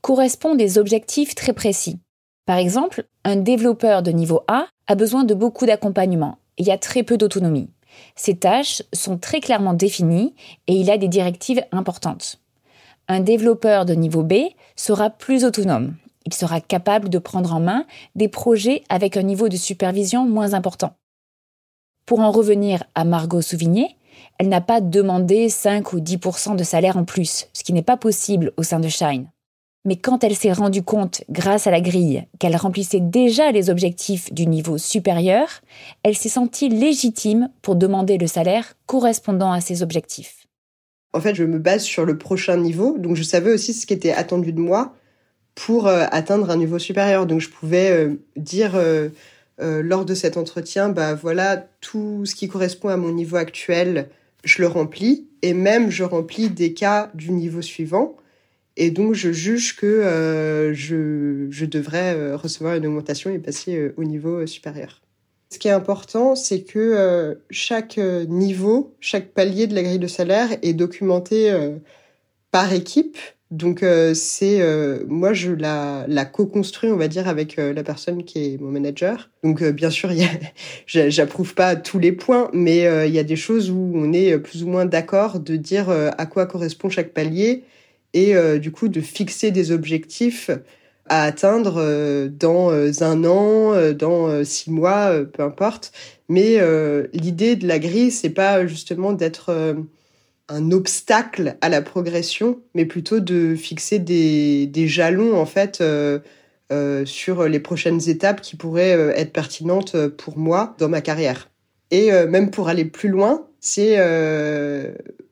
correspond 0.00 0.54
des 0.54 0.78
objectifs 0.78 1.34
très 1.34 1.52
précis. 1.52 1.98
Par 2.48 2.56
exemple, 2.56 3.04
un 3.24 3.36
développeur 3.36 4.02
de 4.02 4.10
niveau 4.10 4.40
A 4.48 4.68
a 4.86 4.94
besoin 4.94 5.24
de 5.24 5.34
beaucoup 5.34 5.66
d'accompagnement. 5.66 6.38
Il 6.56 6.66
y 6.66 6.70
a 6.70 6.78
très 6.78 7.02
peu 7.02 7.18
d'autonomie. 7.18 7.68
Ses 8.16 8.38
tâches 8.38 8.82
sont 8.94 9.18
très 9.18 9.40
clairement 9.40 9.74
définies 9.74 10.34
et 10.66 10.72
il 10.72 10.90
a 10.90 10.96
des 10.96 11.08
directives 11.08 11.62
importantes. 11.72 12.40
Un 13.06 13.20
développeur 13.20 13.84
de 13.84 13.92
niveau 13.92 14.22
B 14.22 14.32
sera 14.76 15.10
plus 15.10 15.44
autonome. 15.44 15.96
Il 16.24 16.32
sera 16.32 16.62
capable 16.62 17.10
de 17.10 17.18
prendre 17.18 17.52
en 17.52 17.60
main 17.60 17.84
des 18.14 18.28
projets 18.28 18.82
avec 18.88 19.18
un 19.18 19.24
niveau 19.24 19.50
de 19.50 19.56
supervision 19.58 20.24
moins 20.24 20.54
important. 20.54 20.94
Pour 22.06 22.20
en 22.20 22.30
revenir 22.30 22.82
à 22.94 23.04
Margot 23.04 23.42
Souvigné, 23.42 23.94
elle 24.38 24.48
n'a 24.48 24.62
pas 24.62 24.80
demandé 24.80 25.50
5 25.50 25.92
ou 25.92 26.00
10% 26.00 26.56
de 26.56 26.64
salaire 26.64 26.96
en 26.96 27.04
plus, 27.04 27.48
ce 27.52 27.62
qui 27.62 27.74
n'est 27.74 27.82
pas 27.82 27.98
possible 27.98 28.54
au 28.56 28.62
sein 28.62 28.80
de 28.80 28.88
Shine. 28.88 29.28
Mais 29.88 29.96
quand 29.96 30.22
elle 30.22 30.36
s'est 30.36 30.52
rendue 30.52 30.82
compte, 30.82 31.24
grâce 31.30 31.66
à 31.66 31.70
la 31.70 31.80
grille, 31.80 32.26
qu'elle 32.38 32.56
remplissait 32.56 33.00
déjà 33.00 33.52
les 33.52 33.70
objectifs 33.70 34.30
du 34.34 34.46
niveau 34.46 34.76
supérieur, 34.76 35.48
elle 36.02 36.14
s'est 36.14 36.28
sentie 36.28 36.68
légitime 36.68 37.48
pour 37.62 37.74
demander 37.74 38.18
le 38.18 38.26
salaire 38.26 38.74
correspondant 38.84 39.50
à 39.50 39.62
ses 39.62 39.82
objectifs. 39.82 40.46
En 41.14 41.22
fait, 41.22 41.34
je 41.34 41.44
me 41.44 41.58
base 41.58 41.84
sur 41.84 42.04
le 42.04 42.18
prochain 42.18 42.58
niveau, 42.58 42.98
donc 42.98 43.16
je 43.16 43.22
savais 43.22 43.50
aussi 43.50 43.72
ce 43.72 43.86
qui 43.86 43.94
était 43.94 44.12
attendu 44.12 44.52
de 44.52 44.60
moi 44.60 44.94
pour 45.54 45.86
euh, 45.86 46.04
atteindre 46.10 46.50
un 46.50 46.58
niveau 46.58 46.78
supérieur. 46.78 47.24
Donc 47.24 47.40
je 47.40 47.48
pouvais 47.48 47.90
euh, 47.90 48.16
dire 48.36 48.72
euh, 48.74 49.08
lors 49.56 50.04
de 50.04 50.12
cet 50.12 50.36
entretien, 50.36 50.90
bah 50.90 51.14
voilà, 51.14 51.66
tout 51.80 52.26
ce 52.26 52.34
qui 52.34 52.46
correspond 52.46 52.90
à 52.90 52.98
mon 52.98 53.12
niveau 53.12 53.36
actuel, 53.36 54.10
je 54.44 54.60
le 54.60 54.68
remplis 54.68 55.26
et 55.40 55.54
même 55.54 55.88
je 55.88 56.04
remplis 56.04 56.50
des 56.50 56.74
cas 56.74 57.10
du 57.14 57.32
niveau 57.32 57.62
suivant. 57.62 58.18
Et 58.80 58.92
donc, 58.92 59.14
je 59.14 59.32
juge 59.32 59.74
que 59.74 59.86
euh, 59.86 60.72
je, 60.72 61.64
devrais 61.64 62.14
euh, 62.14 62.36
recevoir 62.36 62.76
une 62.76 62.86
augmentation 62.86 63.28
et 63.28 63.40
passer 63.40 63.76
euh, 63.76 63.94
au 63.96 64.04
niveau 64.04 64.46
supérieur. 64.46 65.02
Ce 65.50 65.58
qui 65.58 65.66
est 65.66 65.72
important, 65.72 66.36
c'est 66.36 66.62
que 66.62 67.38
chaque 67.50 67.96
niveau, 67.96 68.94
chaque 69.00 69.30
palier 69.32 69.66
de 69.66 69.74
la 69.74 69.82
grille 69.82 69.98
de 69.98 70.06
salaire 70.06 70.50
est 70.60 70.74
documenté 70.74 71.50
par 72.50 72.74
équipe 72.74 73.16
donc 73.50 73.82
c'est 74.12 74.60
moi 75.06 75.32
je 75.32 75.52
la, 75.52 76.04
la 76.06 76.26
co-construis 76.26 76.92
on 76.92 76.98
va 76.98 77.08
dire 77.08 77.28
avec 77.28 77.56
la 77.56 77.82
personne 77.82 78.24
qui 78.24 78.44
est 78.44 78.60
mon 78.60 78.70
manager. 78.70 79.30
Donc 79.42 79.64
bien 79.64 79.88
sûr 79.88 80.10
j'approuve 80.86 81.54
pas 81.54 81.76
tous 81.76 81.98
les 81.98 82.12
points 82.12 82.50
mais 82.52 82.80
il 83.08 83.14
y 83.14 83.18
a 83.18 83.24
des 83.24 83.36
choses 83.36 83.70
où 83.70 83.92
on 83.94 84.12
est 84.12 84.36
plus 84.36 84.64
ou 84.64 84.68
moins 84.68 84.84
d'accord 84.84 85.40
de 85.40 85.56
dire 85.56 85.88
à 85.88 86.26
quoi 86.26 86.44
correspond 86.44 86.90
chaque 86.90 87.14
palier 87.14 87.64
et 88.14 88.34
du 88.58 88.72
coup 88.72 88.88
de 88.88 89.00
fixer 89.00 89.50
des 89.50 89.70
objectifs 89.70 90.50
à 91.06 91.24
atteindre 91.24 92.28
dans 92.28 92.70
un 93.02 93.24
an, 93.24 93.92
dans 93.92 94.44
six 94.44 94.70
mois, 94.70 95.24
peu 95.24 95.42
importe. 95.42 95.92
Mais 96.28 96.58
l'idée 97.12 97.56
de 97.56 97.66
la 97.66 97.78
grille 97.78 98.10
c'est 98.10 98.30
pas 98.30 98.66
justement 98.66 99.12
d'être 99.12 99.76
un 100.48 100.70
obstacle 100.72 101.56
à 101.60 101.68
la 101.68 101.82
progression, 101.82 102.60
mais 102.74 102.86
plutôt 102.86 103.20
de 103.20 103.54
fixer 103.54 103.98
des, 103.98 104.88
jalons 104.88 105.36
en 105.36 105.46
fait 105.46 105.80
euh, 105.80 106.20
euh, 106.72 107.04
sur 107.04 107.46
les 107.48 107.60
prochaines 107.60 108.08
étapes 108.08 108.40
qui 108.40 108.56
pourraient 108.56 108.96
euh, 108.96 109.12
être 109.14 109.32
pertinentes 109.32 110.08
pour 110.08 110.38
moi 110.38 110.74
dans 110.78 110.88
ma 110.88 111.00
carrière. 111.00 111.50
Et 111.90 112.10
même 112.26 112.50
pour 112.50 112.68
aller 112.68 112.84
plus 112.84 113.08
loin, 113.08 113.46
c'est 113.60 113.96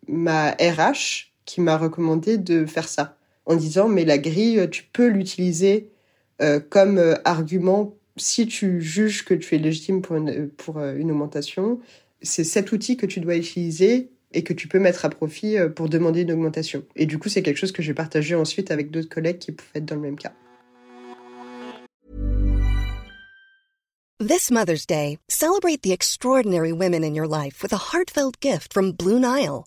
ma 0.09 0.53
RH 0.53 1.35
qui 1.47 1.63
m'a 1.63 1.79
recommandé 1.79 2.37
de 2.37 2.67
faire 2.67 2.89
ça 2.89 3.17
en 3.47 3.57
disant 3.57 3.89
mais 3.89 4.05
la 4.05 4.19
grille 4.19 4.69
tu 4.71 4.85
peux 4.93 5.07
l'utiliser 5.07 5.89
comme 6.69 7.17
argument 7.25 7.97
si 8.17 8.47
tu 8.47 8.83
juges 8.83 9.25
que 9.25 9.35
tu 9.35 9.55
es 9.55 9.59
légitime 9.59 10.03
pour 10.03 10.17
une, 10.17 10.49
pour 10.49 10.79
une 10.81 11.11
augmentation. 11.11 11.81
C'est 12.21 12.45
cet 12.45 12.73
outil 12.73 12.97
que 12.97 13.07
tu 13.07 13.21
dois 13.21 13.37
utiliser 13.37 14.11
et 14.33 14.43
que 14.43 14.53
tu 14.53 14.69
peux 14.69 14.79
mettre 14.79 15.05
à 15.05 15.11
profit 15.11 15.57
euh, 15.57 15.69
pour 15.69 15.89
demander 15.89 16.23
une 16.23 16.33
augmentation. 16.33 16.85
Et 16.95 17.07
du 17.07 17.19
coup, 17.19 17.29
c'est 17.29 17.43
quelque 17.43 17.59
chose 17.59 17.73
que 17.73 17.83
j'ai 17.83 17.95
partagé 17.95 18.35
ensuite 18.35 18.71
avec 18.71 18.91
d'autres 18.91 19.09
collègues 19.09 19.39
qui 19.39 19.53
pouvaient 19.53 19.81
être 19.81 19.87
dans 19.87 19.95
le 19.97 20.03
même 20.03 20.17
cas. 20.17 20.33
This 24.19 24.51
Mother's 24.51 24.87
Day, 24.87 25.19
celebrate 25.29 25.83
the 25.83 25.93
extraordinary 25.93 26.73
women 26.73 27.05
in 27.05 27.15
your 27.15 27.29
life 27.29 27.63
with 27.63 27.73
a 27.73 27.93
heartfelt 27.93 28.41
gift 28.41 28.73
from 28.73 28.93
Blue 28.93 29.21
Nile. 29.21 29.67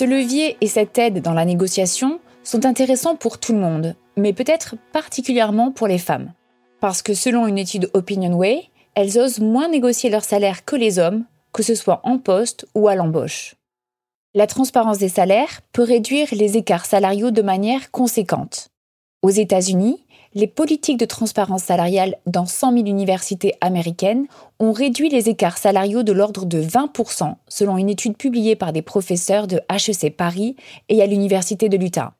Ce 0.00 0.06
levier 0.06 0.56
et 0.62 0.66
cette 0.66 0.96
aide 0.96 1.20
dans 1.20 1.34
la 1.34 1.44
négociation 1.44 2.20
sont 2.42 2.64
intéressants 2.64 3.16
pour 3.16 3.38
tout 3.38 3.52
le 3.52 3.58
monde, 3.58 3.96
mais 4.16 4.32
peut-être 4.32 4.76
particulièrement 4.94 5.72
pour 5.72 5.88
les 5.88 5.98
femmes. 5.98 6.32
Parce 6.80 7.02
que 7.02 7.12
selon 7.12 7.46
une 7.46 7.58
étude 7.58 7.90
OpinionWay, 7.92 8.62
elles 8.94 9.18
osent 9.18 9.40
moins 9.40 9.68
négocier 9.68 10.08
leur 10.08 10.24
salaire 10.24 10.64
que 10.64 10.74
les 10.74 10.98
hommes 10.98 11.26
que 11.52 11.62
ce 11.62 11.74
soit 11.74 12.00
en 12.04 12.16
poste 12.16 12.66
ou 12.74 12.88
à 12.88 12.94
l'embauche. 12.94 13.56
La 14.34 14.46
transparence 14.46 14.96
des 14.96 15.10
salaires 15.10 15.60
peut 15.70 15.82
réduire 15.82 16.28
les 16.32 16.56
écarts 16.56 16.86
salariaux 16.86 17.30
de 17.30 17.42
manière 17.42 17.90
conséquente. 17.90 18.70
Aux 19.20 19.28
États-Unis, 19.28 20.06
les 20.34 20.46
politiques 20.46 20.98
de 20.98 21.06
transparence 21.06 21.64
salariale 21.64 22.16
dans 22.26 22.46
100 22.46 22.72
000 22.72 22.86
universités 22.86 23.54
américaines 23.60 24.26
ont 24.60 24.72
réduit 24.72 25.08
les 25.08 25.28
écarts 25.28 25.58
salariaux 25.58 26.02
de 26.02 26.12
l'ordre 26.12 26.46
de 26.46 26.62
20% 26.62 27.34
selon 27.48 27.76
une 27.78 27.88
étude 27.88 28.16
publiée 28.16 28.54
par 28.54 28.72
des 28.72 28.82
professeurs 28.82 29.46
de 29.46 29.60
HEC 29.68 30.16
Paris 30.16 30.56
et 30.88 31.02
à 31.02 31.06
l'Université 31.06 31.68
de 31.68 31.76
l'Utah. 31.76 32.14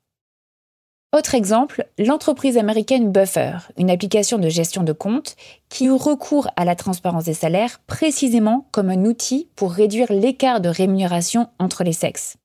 Autre 1.16 1.34
exemple, 1.34 1.88
l'entreprise 1.98 2.56
américaine 2.56 3.10
Buffer, 3.10 3.58
une 3.76 3.90
application 3.90 4.38
de 4.38 4.48
gestion 4.48 4.84
de 4.84 4.92
compte 4.92 5.34
qui 5.68 5.86
eut 5.86 5.92
recours 5.92 6.48
à 6.54 6.64
la 6.64 6.76
transparence 6.76 7.24
des 7.24 7.34
salaires 7.34 7.80
précisément 7.88 8.68
comme 8.70 8.90
un 8.90 9.04
outil 9.04 9.48
pour 9.56 9.72
réduire 9.72 10.12
l'écart 10.12 10.60
de 10.60 10.68
rémunération 10.68 11.48
entre 11.58 11.82
les 11.82 11.92
sexes. 11.92 12.36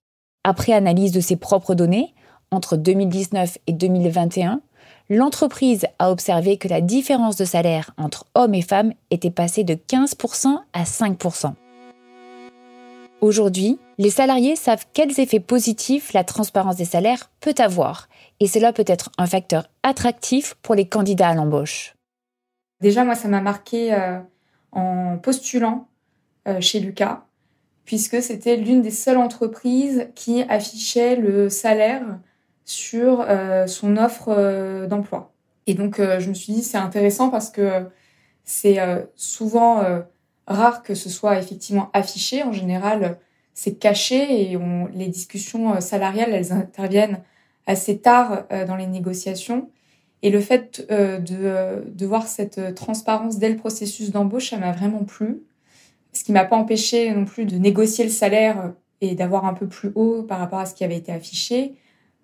Après 0.43 0.74
analyse 0.74 1.12
de 1.12 1.19
ses 1.19 1.36
propres 1.36 1.75
données, 1.75 2.13
entre 2.50 2.75
2019 2.75 3.60
et 3.67 3.74
2021, 3.74 4.62
l'entreprise 5.09 5.85
a 6.00 6.12
observé 6.12 6.57
que 6.57 6.67
la 6.67 6.81
différence 6.81 7.35
de 7.35 7.45
salaire 7.45 7.91
entre 7.97 8.25
hommes 8.33 8.53
et 8.53 8.62
femmes 8.62 8.93
était 9.12 9.31
passée 9.31 9.63
de 9.63 9.75
15% 9.75 10.57
à 10.74 10.83
5%. 10.83 11.53
Aujourd'hui, 13.21 13.79
les 13.97 14.09
salariés 14.09 14.55
savent 14.55 14.85
quels 14.93 15.19
effets 15.19 15.39
positifs 15.39 16.13
la 16.13 16.24
transparence 16.24 16.75
des 16.75 16.85
salaires 16.85 17.31
peut 17.39 17.55
avoir, 17.57 18.09
et 18.39 18.47
cela 18.47 18.74
peut 18.74 18.83
être 18.88 19.09
un 19.17 19.25
facteur 19.25 19.69
attractif 19.83 20.55
pour 20.62 20.75
les 20.75 20.88
candidats 20.88 21.29
à 21.29 21.33
l'embauche. 21.33 21.95
Déjà, 22.81 23.05
moi, 23.05 23.15
ça 23.15 23.27
m'a 23.27 23.41
marqué 23.41 23.93
euh, 23.93 24.19
en 24.74 25.17
postulant 25.17 25.88
euh, 26.47 26.59
chez 26.59 26.79
Lucas, 26.79 27.25
puisque 27.85 28.21
c'était 28.21 28.57
l'une 28.57 28.81
des 28.81 28.91
seules 28.91 29.17
entreprises 29.17 30.09
qui 30.13 30.41
affichait 30.43 31.15
le 31.15 31.50
salaire 31.50 32.19
sur 32.65 33.22
euh, 33.22 33.67
son 33.67 33.98
offre 33.98 34.86
d'emploi. 34.88 35.34
Et 35.67 35.74
donc, 35.74 36.00
je 36.00 36.29
me 36.29 36.34
suis 36.34 36.53
dit, 36.53 36.63
c'est 36.63 36.77
intéressant 36.77 37.29
parce 37.29 37.50
que 37.50 37.86
c'est 38.43 38.77
souvent 39.15 39.84
rare 40.45 40.84
que 40.84 40.93
ce 40.93 41.10
soit 41.10 41.39
effectivement 41.39 41.89
affiché. 41.93 42.43
En 42.43 42.51
général, 42.51 43.17
c'est 43.55 43.79
caché 43.79 44.51
et 44.51 44.57
on, 44.57 44.88
les 44.93 45.07
discussions 45.07 45.81
salariales, 45.81 46.34
elles 46.34 46.53
interviennent 46.53 47.24
assez 47.65 47.98
tard 47.98 48.43
dans 48.67 48.75
les 48.75 48.86
négociations. 48.86 49.69
Et 50.25 50.31
le 50.31 50.39
fait 50.39 50.88
euh, 50.89 51.19
de, 51.19 51.88
de, 51.88 52.05
voir 52.07 52.27
cette 52.27 52.74
transparence 52.74 53.38
dès 53.38 53.48
le 53.48 53.57
processus 53.57 54.10
d'embauche, 54.10 54.50
ça 54.50 54.57
m'a 54.57 54.72
vraiment 54.72 55.03
plu. 55.03 55.43
Ce 56.13 56.24
qui 56.24 56.31
m'a 56.31 56.45
pas 56.45 56.55
empêché 56.55 57.13
non 57.13 57.25
plus 57.25 57.45
de 57.45 57.57
négocier 57.57 58.05
le 58.05 58.10
salaire 58.10 58.74
et 59.01 59.13
d'avoir 59.13 59.45
un 59.45 59.53
peu 59.53 59.67
plus 59.67 59.91
haut 59.93 60.24
par 60.24 60.39
rapport 60.39 60.57
à 60.57 60.65
ce 60.65 60.74
qui 60.74 60.84
avait 60.84 60.98
été 60.98 61.12
affiché. 61.12 61.75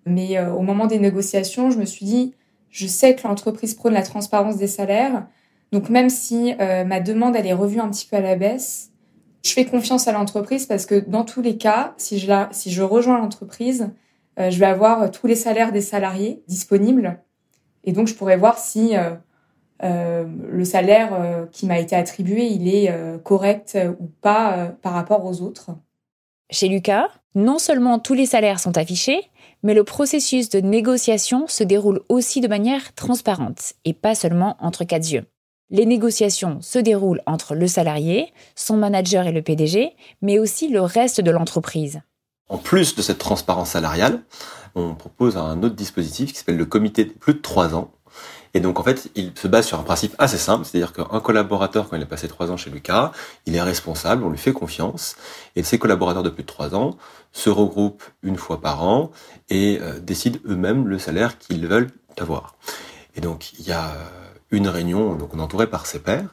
Mais 0.06 0.38
euh, 0.38 0.52
au 0.52 0.60
moment 0.62 0.86
des 0.86 0.98
négociations, 0.98 1.70
je 1.70 1.78
me 1.78 1.84
suis 1.84 2.06
dit, 2.06 2.34
je 2.70 2.86
sais 2.86 3.14
que 3.14 3.26
l'entreprise 3.26 3.74
prône 3.74 3.94
la 3.94 4.02
transparence 4.02 4.56
des 4.56 4.66
salaires. 4.66 5.26
Donc 5.72 5.88
même 5.88 6.10
si 6.10 6.54
euh, 6.60 6.84
ma 6.84 7.00
demande 7.00 7.36
elle 7.36 7.46
est 7.46 7.52
revue 7.52 7.80
un 7.80 7.88
petit 7.88 8.06
peu 8.06 8.16
à 8.16 8.20
la 8.20 8.36
baisse, 8.36 8.90
je 9.44 9.52
fais 9.52 9.64
confiance 9.64 10.06
à 10.08 10.12
l'entreprise 10.12 10.66
parce 10.66 10.86
que 10.86 11.00
dans 11.00 11.24
tous 11.24 11.42
les 11.42 11.56
cas, 11.56 11.94
si 11.96 12.18
je, 12.18 12.28
la, 12.28 12.48
si 12.52 12.70
je 12.70 12.82
rejoins 12.82 13.18
l'entreprise, 13.18 13.90
je 14.38 14.58
vais 14.58 14.66
avoir 14.66 15.10
tous 15.10 15.26
les 15.26 15.34
salaires 15.34 15.72
des 15.72 15.80
salariés 15.80 16.42
disponibles 16.46 17.20
et 17.84 17.92
donc, 17.92 18.08
je 18.08 18.14
pourrais 18.14 18.36
voir 18.36 18.58
si 18.58 18.96
euh, 18.96 19.10
euh, 19.82 20.24
le 20.50 20.64
salaire 20.64 21.10
euh, 21.12 21.46
qui 21.50 21.66
m'a 21.66 21.78
été 21.78 21.96
attribué, 21.96 22.46
il 22.46 22.72
est 22.72 22.92
correct 23.22 23.78
ou 24.00 24.06
pas 24.20 24.72
par 24.82 24.92
rapport 24.92 25.24
aux 25.24 25.40
autres. 25.42 25.70
Chez 26.50 26.68
Lucas, 26.68 27.08
non 27.34 27.58
seulement 27.58 27.98
tous 27.98 28.14
les 28.14 28.26
salaires 28.26 28.60
sont 28.60 28.76
affichés, 28.76 29.20
mais 29.62 29.74
le 29.74 29.84
processus 29.84 30.48
de 30.48 30.60
négociation 30.60 31.46
se 31.46 31.64
déroule 31.64 32.00
aussi 32.08 32.40
de 32.40 32.48
manière 32.48 32.94
transparente 32.94 33.74
et 33.84 33.92
pas 33.92 34.14
seulement 34.14 34.56
entre 34.60 34.84
quatre 34.84 35.10
yeux. 35.10 35.24
Les 35.70 35.86
négociations 35.86 36.60
se 36.60 36.78
déroulent 36.78 37.22
entre 37.26 37.54
le 37.54 37.66
salarié, 37.66 38.32
son 38.54 38.76
manager 38.76 39.26
et 39.26 39.32
le 39.32 39.40
PDG, 39.40 39.94
mais 40.20 40.38
aussi 40.38 40.68
le 40.68 40.82
reste 40.82 41.20
de 41.20 41.30
l'entreprise. 41.30 42.00
En 42.48 42.58
plus 42.58 42.94
de 42.94 43.00
cette 43.00 43.18
transparence 43.18 43.70
salariale, 43.70 44.22
on 44.74 44.94
propose 44.94 45.38
un 45.38 45.62
autre 45.62 45.74
dispositif 45.74 46.32
qui 46.32 46.38
s'appelle 46.38 46.58
le 46.58 46.66
comité 46.66 47.04
de 47.04 47.10
plus 47.10 47.34
de 47.34 47.38
3 47.38 47.74
ans. 47.74 47.90
Et 48.54 48.60
donc 48.60 48.78
en 48.78 48.82
fait, 48.82 49.10
il 49.14 49.32
se 49.34 49.48
base 49.48 49.66
sur 49.66 49.80
un 49.80 49.82
principe 49.82 50.14
assez 50.18 50.36
simple, 50.36 50.64
c'est-à-dire 50.64 50.92
qu'un 50.92 51.20
collaborateur, 51.20 51.88
quand 51.88 51.96
il 51.96 52.02
a 52.02 52.06
passé 52.06 52.28
3 52.28 52.50
ans 52.50 52.56
chez 52.56 52.70
Lucas, 52.70 53.12
il 53.46 53.56
est 53.56 53.62
responsable, 53.62 54.24
on 54.24 54.30
lui 54.30 54.38
fait 54.38 54.52
confiance, 54.52 55.16
et 55.56 55.62
ces 55.62 55.78
collaborateurs 55.78 56.22
de 56.22 56.30
plus 56.30 56.42
de 56.42 56.48
3 56.48 56.74
ans 56.74 56.96
se 57.32 57.48
regroupent 57.48 58.04
une 58.22 58.36
fois 58.36 58.60
par 58.60 58.84
an 58.84 59.10
et 59.48 59.78
euh, 59.80 59.98
décident 60.00 60.38
eux-mêmes 60.46 60.86
le 60.86 60.98
salaire 60.98 61.38
qu'ils 61.38 61.66
veulent 61.66 61.90
avoir. 62.18 62.56
Et 63.16 63.20
donc 63.20 63.54
il 63.58 63.66
y 63.66 63.72
a 63.72 63.94
une 64.50 64.68
réunion, 64.68 65.14
donc 65.14 65.34
on 65.34 65.38
est 65.38 65.42
entouré 65.42 65.66
par 65.66 65.86
ses 65.86 65.98
pairs, 65.98 66.28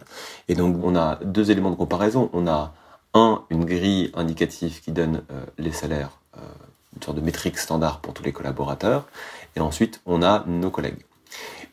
et 0.50 0.56
donc 0.56 0.78
on 0.84 0.96
a 0.96 1.20
deux 1.24 1.52
éléments 1.52 1.72
de 1.72 1.76
comparaison. 1.76 2.30
On 2.34 2.48
a 2.48 2.74
un, 3.14 3.44
une 3.50 3.66
grille 3.66 4.12
indicative 4.14 4.82
qui 4.82 4.92
donne 4.92 5.24
euh, 5.32 5.46
les 5.58 5.72
salaires, 5.72 6.20
euh, 6.38 6.42
une 6.96 7.02
sorte 7.02 7.18
de 7.18 7.24
métrique 7.24 7.58
standard 7.58 8.02
pour 8.02 8.14
tous 8.14 8.24
les 8.24 8.34
collaborateurs, 8.34 9.06
et 9.56 9.62
ensuite 9.62 10.02
on 10.06 10.22
a 10.22 10.44
nos 10.48 10.70
collègues. 10.70 11.06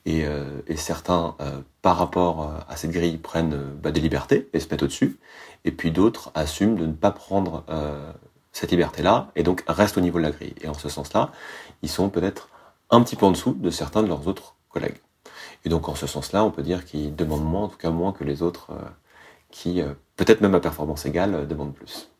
Et, 0.07 0.25
euh, 0.25 0.63
certains, 0.77 1.37
par 1.83 1.99
rapport 1.99 2.51
à 2.69 2.77
cette 2.77 2.93
grille, 2.93 3.19
prennent 3.19 3.57
bah, 3.83 3.91
des 3.91 4.01
libertés 4.01 4.49
et 4.53 4.61
se 4.61 4.69
mettent 4.71 4.83
au-dessus, 4.83 5.19
et 5.65 5.73
puis 5.73 5.91
d'autres 5.91 6.31
assument 6.35 6.77
de 6.77 6.87
ne 6.87 6.93
pas 6.93 7.11
prendre 7.11 7.65
cette 8.53 8.71
liberté-là, 8.71 9.31
et 9.37 9.43
donc 9.43 9.63
restent 9.69 9.99
au 9.99 10.01
niveau 10.01 10.19
de 10.19 10.23
la 10.25 10.31
grille. 10.31 10.55
Et 10.63 10.69
en 10.69 10.75
ce 10.75 10.89
sens-là, 10.89 11.31
ils 11.83 11.91
sont 11.91 12.09
peut-être 12.09 12.49
un 12.91 13.03
petit 13.03 13.17
peu 13.17 13.27
en 13.27 13.33
dessous 13.33 13.53
de 13.53 13.71
certains 13.71 14.03
de 14.03 14.09
leurs 14.09 14.29
autres 14.29 14.55
collègues. 14.71 15.01
Et 15.65 15.69
donc 15.69 15.89
en 15.89 15.95
ce 15.95 16.07
sens-là, 16.07 16.45
on 16.45 16.51
peut 16.51 16.63
dire 16.63 16.85
qu'ils 16.85 17.15
demandent 17.15 17.45
moins, 17.45 17.65
en 17.65 17.69
tout 17.69 17.77
cas 17.77 17.91
moins 17.91 18.13
que 18.13 18.25
les 18.25 18.43
autres 18.43 18.71
qui, 19.51 19.81
euh, 19.81 19.95
peut-être 20.17 20.41
même 20.41 20.55
à 20.55 20.61
performance 20.61 21.07
égale, 21.07 21.35
euh, 21.35 21.47
demandent 21.47 21.75
plus. 21.75 22.11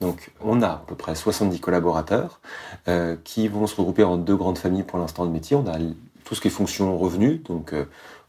Donc 0.00 0.30
on 0.40 0.62
a 0.62 0.68
à 0.68 0.82
peu 0.86 0.94
près 0.94 1.14
70 1.14 1.60
collaborateurs 1.60 2.40
euh, 2.86 3.16
qui 3.24 3.48
vont 3.48 3.66
se 3.66 3.76
regrouper 3.76 4.04
en 4.04 4.16
deux 4.16 4.36
grandes 4.36 4.58
familles 4.58 4.82
pour 4.82 4.98
l'instant 4.98 5.24
de 5.26 5.30
métier. 5.30 5.56
On 5.56 5.66
a 5.66 5.78
tout 6.24 6.34
ce 6.34 6.40
qui 6.40 6.48
est 6.48 6.50
fonction 6.50 6.96
revenus, 6.98 7.42
donc 7.42 7.74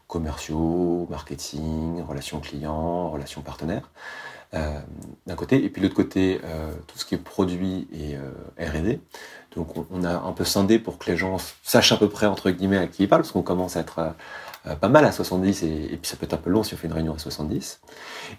commerciaux, 0.06 1.06
marketing, 1.10 2.02
relations 2.02 2.40
clients, 2.40 3.10
relations 3.10 3.42
partenaires, 3.42 3.90
d'un 4.52 5.34
côté, 5.34 5.64
et 5.64 5.68
puis 5.68 5.82
de 5.82 5.86
l'autre 5.86 5.96
côté, 5.96 6.40
tout 6.86 6.98
ce 6.98 7.04
qui 7.04 7.14
est 7.14 7.18
produit 7.18 7.88
et 7.92 8.16
R&D. 8.62 9.00
Donc 9.56 9.68
on, 9.90 10.04
a 10.04 10.14
un 10.14 10.32
peu 10.32 10.44
scindé 10.44 10.78
pour 10.78 10.98
que 10.98 11.10
les 11.10 11.16
gens 11.16 11.38
sachent 11.62 11.92
à 11.92 11.96
peu 11.96 12.08
près 12.08 12.26
entre 12.26 12.50
guillemets 12.50 12.76
à 12.76 12.86
qui 12.86 13.04
ils 13.04 13.08
parlent, 13.08 13.22
parce 13.22 13.32
qu'on 13.32 13.42
commence 13.42 13.76
à 13.76 13.80
être 13.80 14.14
euh, 14.66 14.74
pas 14.74 14.88
mal 14.88 15.04
à 15.04 15.12
70 15.12 15.62
et, 15.62 15.98
puis 16.00 16.10
ça 16.10 16.16
peut 16.16 16.24
être 16.24 16.34
un 16.34 16.38
peu 16.38 16.50
long 16.50 16.62
si 16.62 16.74
on 16.74 16.76
fait 16.76 16.88
une 16.88 16.92
réunion 16.92 17.14
à 17.14 17.18
70. 17.18 17.80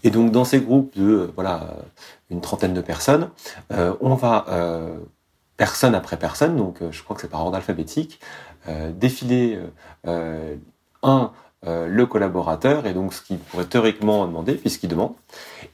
Et 0.04 0.10
donc 0.10 0.32
dans 0.32 0.46
ces 0.46 0.60
groupes 0.60 0.96
de 0.98 1.04
euh, 1.04 1.32
voilà 1.36 1.76
une 2.30 2.42
trentaine 2.42 2.74
de 2.74 2.82
personnes, 2.82 3.30
euh, 3.72 3.94
on 4.02 4.16
va 4.16 4.46
personne 5.56 5.96
après 5.96 6.18
personne, 6.18 6.56
donc 6.56 6.84
je 6.92 7.04
crois 7.04 7.16
que 7.16 7.22
c'est 7.24 7.30
par 7.30 7.42
ordre 7.42 7.56
alphabétique, 7.56 8.20
défiler 8.94 9.60
un 10.06 11.32
le 11.64 12.06
collaborateur 12.06 12.86
et 12.86 12.94
donc 12.94 13.14
ce 13.14 13.22
qu'il 13.22 13.40
pourrait 13.40 13.66
théoriquement 13.66 14.26
demander 14.28 14.54
puisqu'il 14.54 14.90
demande. 14.90 15.14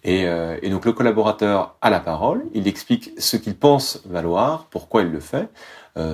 Et, 0.04 0.26
donc 0.70 0.86
le 0.86 0.94
collaborateur 0.94 1.76
a 1.82 1.90
la 1.90 2.00
parole, 2.00 2.44
il 2.54 2.68
explique 2.68 3.12
ce 3.18 3.38
qu'il 3.38 3.56
pense 3.56 4.02
valoir, 4.06 4.68
pourquoi 4.70 5.02
il 5.02 5.12
le 5.12 5.20
fait. 5.20 5.50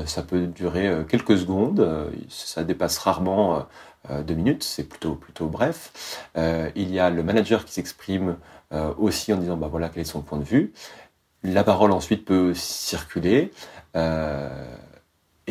ça 0.06 0.24
peut 0.24 0.48
durer 0.48 1.06
quelques 1.08 1.38
secondes, 1.38 2.10
ça 2.30 2.64
dépasse 2.64 2.98
rarement 2.98 3.66
euh, 4.10 4.24
deux 4.24 4.34
minutes, 4.34 4.64
c'est 4.64 4.86
plutôt 4.86 5.16
plutôt 5.16 5.48
bref. 5.48 6.22
Euh, 6.38 6.70
il 6.76 6.92
y 6.92 7.00
a 7.00 7.10
le 7.10 7.24
manager 7.24 7.66
qui 7.66 7.74
s'exprime 7.74 8.38
euh, 8.72 8.94
aussi 8.98 9.34
en 9.34 9.38
disant 9.38 9.58
bah 9.58 9.68
voilà 9.70 9.90
quel 9.90 10.02
est 10.02 10.06
son 10.06 10.22
point 10.22 10.38
de 10.38 10.44
vue. 10.44 10.74
La 11.44 11.64
parole 11.64 11.92
ensuite 11.92 12.26
peut 12.26 12.54
circuler. 12.54 13.52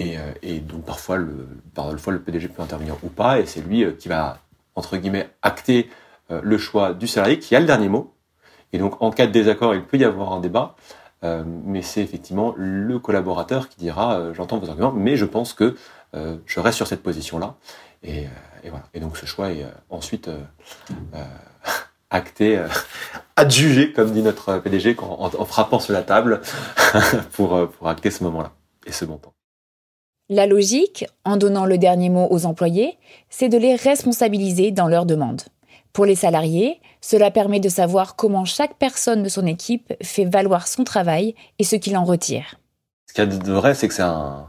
Et, 0.00 0.16
et, 0.42 0.60
donc 0.60 0.84
parfois 0.84 1.16
le, 1.16 1.48
parfois 1.74 2.12
le 2.12 2.20
PDG 2.20 2.48
peut 2.48 2.62
intervenir 2.62 2.94
ou 3.02 3.08
pas, 3.08 3.40
et 3.40 3.46
c'est 3.46 3.60
lui 3.60 3.84
qui 3.96 4.08
va 4.08 4.38
entre 4.76 4.96
guillemets 4.96 5.28
acter 5.42 5.90
le 6.30 6.56
choix 6.56 6.94
du 6.94 7.08
salarié 7.08 7.40
qui 7.40 7.56
a 7.56 7.60
le 7.60 7.66
dernier 7.66 7.88
mot. 7.88 8.14
Et 8.72 8.78
donc 8.78 9.02
en 9.02 9.10
cas 9.10 9.26
de 9.26 9.32
désaccord, 9.32 9.74
il 9.74 9.82
peut 9.82 9.96
y 9.96 10.04
avoir 10.04 10.32
un 10.32 10.40
débat, 10.40 10.76
mais 11.22 11.82
c'est 11.82 12.00
effectivement 12.00 12.54
le 12.56 13.00
collaborateur 13.00 13.68
qui 13.68 13.76
dira 13.76 14.32
j'entends 14.34 14.58
vos 14.58 14.70
arguments, 14.70 14.92
mais 14.92 15.16
je 15.16 15.24
pense 15.24 15.52
que 15.52 15.74
je 16.12 16.60
reste 16.60 16.76
sur 16.76 16.86
cette 16.86 17.02
position 17.02 17.40
là. 17.40 17.56
Et, 18.02 18.26
euh, 18.26 18.28
et, 18.64 18.70
voilà. 18.70 18.84
Et 18.94 19.00
donc 19.00 19.16
ce 19.16 19.26
choix 19.26 19.50
est 19.50 19.64
euh, 19.64 19.70
ensuite 19.90 20.28
euh, 20.28 20.40
acté, 22.10 22.62
adjugé, 23.36 23.92
comme 23.92 24.12
dit 24.12 24.22
notre 24.22 24.58
PDG, 24.58 24.96
en, 25.00 25.30
en 25.36 25.44
frappant 25.44 25.78
sur 25.78 25.92
la 25.92 26.02
table 26.02 26.40
pour, 27.32 27.68
pour 27.70 27.88
acter 27.88 28.10
ce 28.10 28.24
moment-là 28.24 28.52
et 28.86 28.92
ce 28.92 29.04
montant. 29.04 29.34
La 30.30 30.46
logique, 30.46 31.06
en 31.24 31.38
donnant 31.38 31.64
le 31.64 31.78
dernier 31.78 32.10
mot 32.10 32.28
aux 32.30 32.44
employés, 32.44 32.98
c'est 33.30 33.48
de 33.48 33.56
les 33.56 33.76
responsabiliser 33.76 34.72
dans 34.72 34.86
leurs 34.86 35.06
demandes. 35.06 35.40
Pour 35.94 36.04
les 36.04 36.16
salariés, 36.16 36.82
cela 37.00 37.30
permet 37.30 37.60
de 37.60 37.70
savoir 37.70 38.14
comment 38.14 38.44
chaque 38.44 38.76
personne 38.76 39.22
de 39.22 39.30
son 39.30 39.46
équipe 39.46 39.94
fait 40.02 40.26
valoir 40.26 40.68
son 40.68 40.84
travail 40.84 41.34
et 41.58 41.64
ce 41.64 41.76
qu'il 41.76 41.96
en 41.96 42.04
retire. 42.04 42.56
Ce 43.06 43.14
qu'il 43.14 43.24
y 43.24 43.26
a 43.26 43.30
de 43.38 43.52
vrai, 43.52 43.74
c'est 43.74 43.88
que 43.88 43.94
c'est 43.94 44.02
un, 44.02 44.48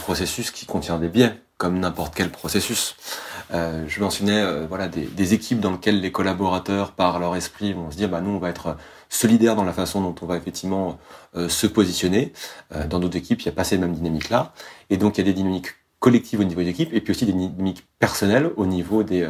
processus 0.00 0.50
qui 0.50 0.66
contient 0.66 0.98
des 0.98 1.08
biais 1.08 1.32
comme 1.56 1.78
n'importe 1.78 2.14
quel 2.16 2.30
processus. 2.30 2.96
Euh, 3.54 3.84
je 3.86 4.00
mentionnais 4.00 4.40
euh, 4.40 4.66
voilà 4.66 4.88
des, 4.88 5.34
équipes 5.34 5.60
dans 5.60 5.70
lesquelles 5.70 6.00
les 6.00 6.10
collaborateurs, 6.10 6.90
par 6.92 7.20
leur 7.20 7.36
esprit, 7.36 7.72
vont 7.74 7.92
se 7.92 7.96
dire 7.96 8.08
bah 8.08 8.20
nous 8.20 8.30
on 8.30 8.38
va 8.38 8.48
être 8.48 8.76
solidaires 9.12 9.56
dans 9.56 9.64
la 9.64 9.72
façon 9.72 10.00
dont 10.00 10.14
on 10.22 10.26
va 10.26 10.36
effectivement 10.36 10.98
euh, 11.36 11.48
se 11.48 11.66
positionner. 11.66 12.32
dans 12.88 12.98
d'autres 12.98 13.16
équipes, 13.16 13.40
il 13.42 13.44
n'y 13.44 13.52
a 13.52 13.54
pas 13.54 13.64
ces 13.64 13.78
mêmes 13.78 13.94
dynamiques 13.94 14.30
là, 14.30 14.52
et 14.90 14.96
donc 14.96 15.18
il 15.18 15.20
y 15.20 15.24
a 15.24 15.26
des 15.26 15.34
dynamiques 15.34 15.68
collectives 15.98 16.40
au 16.40 16.44
niveau 16.44 16.62
des 16.62 16.70
équipes, 16.70 16.92
et 16.92 17.00
puis 17.00 17.12
aussi 17.12 17.26
des 17.26 17.32
dynamiques 17.32 17.86
personnelles 17.98 18.50
au 18.56 18.66
niveau 18.66 19.02
des, 19.02 19.28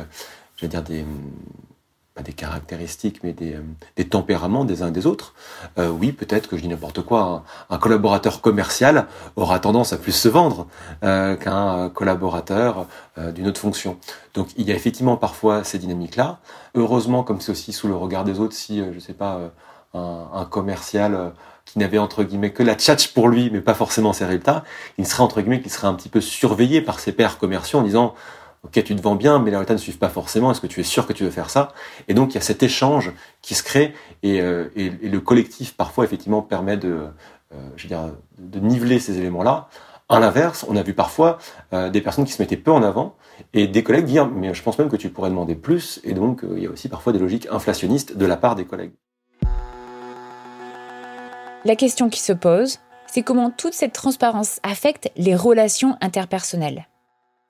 je 0.57 0.64
veux 0.64 0.68
dire 0.68 0.83
des 0.83 1.05
pas 2.14 2.23
des 2.23 2.35
caractéristiques, 2.35 3.21
mais 3.23 3.33
des, 3.33 3.57
des 3.97 4.07
tempéraments 4.07 4.66
des 4.66 4.83
uns 4.83 4.88
et 4.88 4.90
des 4.90 5.07
autres. 5.07 5.35
oui, 5.79 6.12
peut-être 6.12 6.47
que 6.49 6.57
je 6.57 6.62
dis 6.62 6.68
n'importe 6.68 7.01
quoi, 7.01 7.45
un, 7.71 7.79
collaborateur 7.79 8.42
commercial 8.42 9.07
aura 9.37 9.59
tendance 9.61 9.95
à 9.95 9.97
plus 9.97 10.12
se 10.12 10.29
vendre 10.29 10.66
qu'un 11.01 11.88
collaborateur 11.88 12.87
d'une 13.16 13.49
autre 13.49 13.61
fonction. 13.61 13.97
Donc 14.35 14.49
il 14.57 14.68
y 14.68 14.73
a 14.73 14.75
effectivement 14.75 15.16
parfois 15.16 15.64
ces 15.64 15.79
dynamiques-là. 15.79 16.38
Heureusement, 16.75 17.23
comme 17.23 17.40
c'est 17.40 17.53
aussi 17.53 17.73
sous 17.73 17.88
le 17.88 17.97
regard 17.97 18.25
des 18.25 18.40
autres, 18.40 18.55
si, 18.55 18.83
je 18.92 18.99
sais 18.99 19.14
pas, 19.14 19.51
un, 19.94 20.28
un 20.33 20.44
commercial 20.44 21.33
qui 21.64 21.78
n'avait 21.78 21.98
entre 21.98 22.24
guillemets 22.24 22.52
que 22.52 22.62
la 22.62 22.74
tchatch 22.74 23.14
pour 23.14 23.28
lui, 23.28 23.50
mais 23.50 23.61
pas 23.61 23.74
forcément 23.74 24.12
ses 24.12 24.24
résultats, 24.24 24.64
il 24.98 25.07
serait 25.07 25.22
entre 25.22 25.40
guillemets, 25.40 25.61
qui 25.61 25.70
serait 25.70 25.87
un 25.87 25.94
petit 25.94 26.09
peu 26.09 26.20
surveillé 26.20 26.81
par 26.83 27.00
ses 27.00 27.12
pairs 27.12 27.38
commerciaux 27.38 27.78
en 27.78 27.83
disant 27.83 28.14
Ok, 28.64 28.74
tu 28.85 28.94
te 28.94 29.02
vends 29.02 29.16
bien, 29.16 29.40
mais 29.40 29.50
les 29.50 29.57
résultats 29.57 29.74
ne 29.74 29.78
suivent 29.78 29.98
pas 29.98 30.09
forcément. 30.09 30.52
Est-ce 30.52 30.61
que 30.61 30.68
tu 30.68 30.78
es 30.78 30.85
sûr 30.85 31.07
que 31.07 31.12
tu 31.12 31.24
veux 31.24 31.31
faire 31.31 31.50
ça? 31.50 31.72
Et 32.07 32.14
donc 32.14 32.33
il 32.33 32.35
y 32.37 32.38
a 32.38 32.42
cet 32.42 32.62
échange 32.62 33.12
qui 33.40 33.55
se 33.55 33.62
crée 33.64 33.92
et, 34.22 34.40
euh, 34.40 34.68
et, 34.76 34.90
le 34.90 35.20
collectif 35.20 35.76
parfois 35.76 36.05
effectivement 36.05 36.42
permet 36.42 36.76
de, 36.76 37.09
euh, 37.52 37.68
je 37.76 37.83
veux 37.83 37.88
dire, 37.88 38.12
de 38.38 38.61
niveler 38.61 39.00
ces 39.00 39.18
éléments-là. 39.18 39.68
À 40.09 40.20
l'inverse, 40.20 40.64
on 40.68 40.76
a 40.76 40.83
vu 40.83 40.94
parfois 40.94 41.38
euh, 41.72 41.90
des 41.90 42.00
personnes 42.00 42.24
qui 42.24 42.33
se 42.33 42.40
mettaient 42.40 42.57
peu 42.57 42.70
en 42.70 42.85
avant 42.85 43.16
et 43.52 43.66
des 43.66 43.83
collègues 43.83 44.05
dire 44.05 44.28
mais 44.28 44.55
je 44.55 44.62
pense 44.62 44.78
même 44.78 44.90
que 44.90 44.96
tu 44.96 45.11
pourrais 45.11 45.31
demander 45.31 45.57
plus. 45.57 46.00
Et 46.05 46.14
donc 46.14 46.44
il 46.55 46.62
y 46.62 46.66
a 46.66 46.70
aussi 46.70 46.88
parfois 46.88 47.12
des 47.12 47.18
logiques 47.18 47.48
inflationnistes 47.50 48.16
de 48.16 48.26
la 48.26 48.37
part 48.37 48.55
des 48.55 48.64
collègues. 48.64 48.92
La 51.64 51.77
question 51.77 52.09
qui 52.09 52.18
se 52.18 52.33
pose, 52.33 52.81
c'est 53.07 53.22
comment 53.22 53.53
toute 53.53 53.75
cette 53.75 53.92
transparence 53.92 54.59
affecte 54.64 55.12
les 55.16 55.37
relations 55.37 55.96
interpersonnelles. 56.01 56.88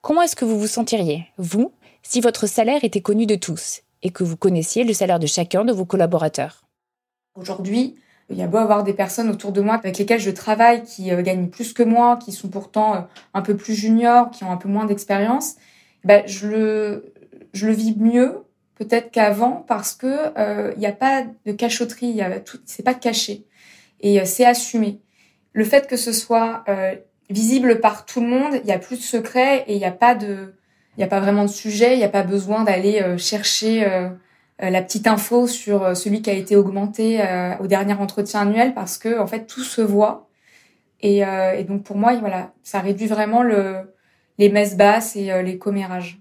Comment 0.03 0.20
est-ce 0.20 0.37
que 0.37 0.44
vous 0.44 0.61
vous 0.61 0.66
sentiriez, 0.66 1.29
vous, 1.38 1.72
si 2.03 2.20
votre 2.20 2.46
salaire 2.46 2.85
était 2.85 3.01
connu 3.01 3.25
de 3.25 3.37
tous 3.37 3.81
et 4.03 4.11
que 4.11 4.22
vous 4.22 4.37
connaissiez 4.37 4.85
le 4.85 4.92
salaire 4.92 5.18
de 5.18 5.27
chacun 5.27 5.64
de 5.64 5.72
vos 5.72 5.87
collaborateurs? 5.87 6.64
Aujourd'hui, 7.37 7.94
il 8.29 8.37
y 8.37 8.42
a 8.42 8.46
beau 8.46 8.59
avoir 8.59 8.85
des 8.85 8.92
personnes 8.92 9.31
autour 9.31 9.51
de 9.51 9.62
moi 9.62 9.77
avec 9.77 9.96
lesquelles 9.96 10.20
je 10.20 10.31
travaille 10.31 10.83
qui 10.83 11.11
euh, 11.11 11.22
gagnent 11.22 11.48
plus 11.48 11.72
que 11.72 11.83
moi, 11.83 12.18
qui 12.22 12.33
sont 12.33 12.48
pourtant 12.48 12.94
euh, 12.94 13.01
un 13.33 13.40
peu 13.40 13.57
plus 13.57 13.75
juniors, 13.75 14.31
qui 14.31 14.44
ont 14.44 14.51
un 14.51 14.59
peu 14.59 14.68
moins 14.68 14.85
d'expérience, 14.85 15.55
ben, 16.05 16.22
je, 16.27 16.48
le, 16.48 17.72
vis 17.72 17.96
mieux 17.96 18.42
peut-être 18.75 19.11
qu'avant 19.11 19.64
parce 19.66 19.94
que 19.94 20.38
euh, 20.38 20.75
n'y 20.77 20.85
a 20.85 20.92
pas 20.92 21.25
de 21.46 21.53
cachotterie, 21.53 22.09
y 22.09 22.20
a 22.20 22.40
tout, 22.40 22.59
c'est 22.66 22.83
pas 22.83 22.94
caché 22.94 23.46
et 24.03 24.21
euh, 24.21 24.25
c'est 24.25 24.45
assumé. 24.45 25.01
Le 25.53 25.65
fait 25.65 25.87
que 25.87 25.97
ce 25.97 26.12
soit 26.12 26.65
euh, 26.69 26.95
visible 27.31 27.81
par 27.81 28.05
tout 28.05 28.21
le 28.21 28.27
monde, 28.27 28.61
il 28.62 28.69
y 28.69 28.73
a 28.73 28.79
plus 28.79 28.99
de 28.99 29.03
secret 29.03 29.65
et 29.67 29.75
il 29.75 29.79
n'y 29.79 29.85
a 29.85 29.93
pas 29.93 30.15
de, 30.15 30.55
il 30.97 31.01
y 31.01 31.05
a 31.05 31.07
pas 31.07 31.21
vraiment 31.21 31.45
de 31.45 31.51
sujet, 31.51 31.95
il 31.95 31.99
n'y 31.99 32.05
a 32.05 32.11
pas 32.11 32.23
besoin 32.23 32.65
d'aller 32.65 33.01
euh, 33.01 33.17
chercher 33.17 34.11
la 34.59 34.83
petite 34.83 35.09
info 35.09 35.49
sur 35.49 35.97
celui 35.97 36.23
qui 36.23 36.31
a 36.31 36.35
été 36.35 36.55
augmenté 36.55 37.21
au 37.59 37.67
dernier 37.67 37.95
entretien 37.95 38.43
annuel 38.43 38.75
parce 38.75 38.97
que 38.97 39.19
en 39.19 39.27
fait 39.27 39.47
tout 39.47 39.65
se 39.65 39.81
voit 39.81 40.29
et, 41.01 41.25
donc 41.67 41.83
pour 41.83 41.97
moi 41.97 42.15
voilà 42.19 42.53
ça 42.62 42.79
réduit 42.79 43.09
vraiment 43.09 43.43
le, 43.43 43.93
les 44.38 44.51
messes 44.51 44.77
basses 44.77 45.17
et 45.17 45.43
les 45.43 45.59
commérages. 45.59 46.21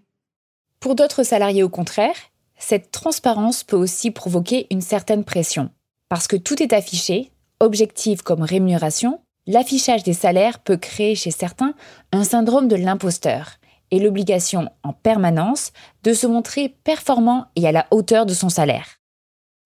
Pour 0.80 0.96
d'autres 0.96 1.22
salariés 1.22 1.62
au 1.62 1.70
contraire, 1.70 2.15
cette 2.58 2.89
transparence 2.89 3.63
peut 3.63 3.76
aussi 3.76 4.10
provoquer 4.10 4.65
une 4.72 4.82
certaine 4.82 5.24
pression 5.24 5.70
parce 6.10 6.28
que 6.28 6.38
tout 6.38 6.63
est 6.63 6.74
affiché, 6.74 7.32
objectif 7.62 8.21
comme 8.21 8.41
rémunération, 8.41 9.21
l'affichage 9.47 10.04
des 10.04 10.13
salaires 10.13 10.60
peut 10.60 10.78
créer 10.78 11.15
chez 11.15 11.32
certains 11.32 11.74
un 12.12 12.24
syndrome 12.24 12.67
de 12.67 12.76
l'imposteur 12.76 13.58
et 13.91 14.00
l'obligation 14.00 14.69
en 14.84 14.93
permanence 14.93 15.71
de 16.04 16.13
se 16.13 16.28
montrer 16.28 16.76
performant 16.84 17.47
et 17.56 17.67
à 17.67 17.71
la 17.71 17.88
hauteur 17.91 18.26
de 18.26 18.34
son 18.34 18.50
salaire. 18.50 19.02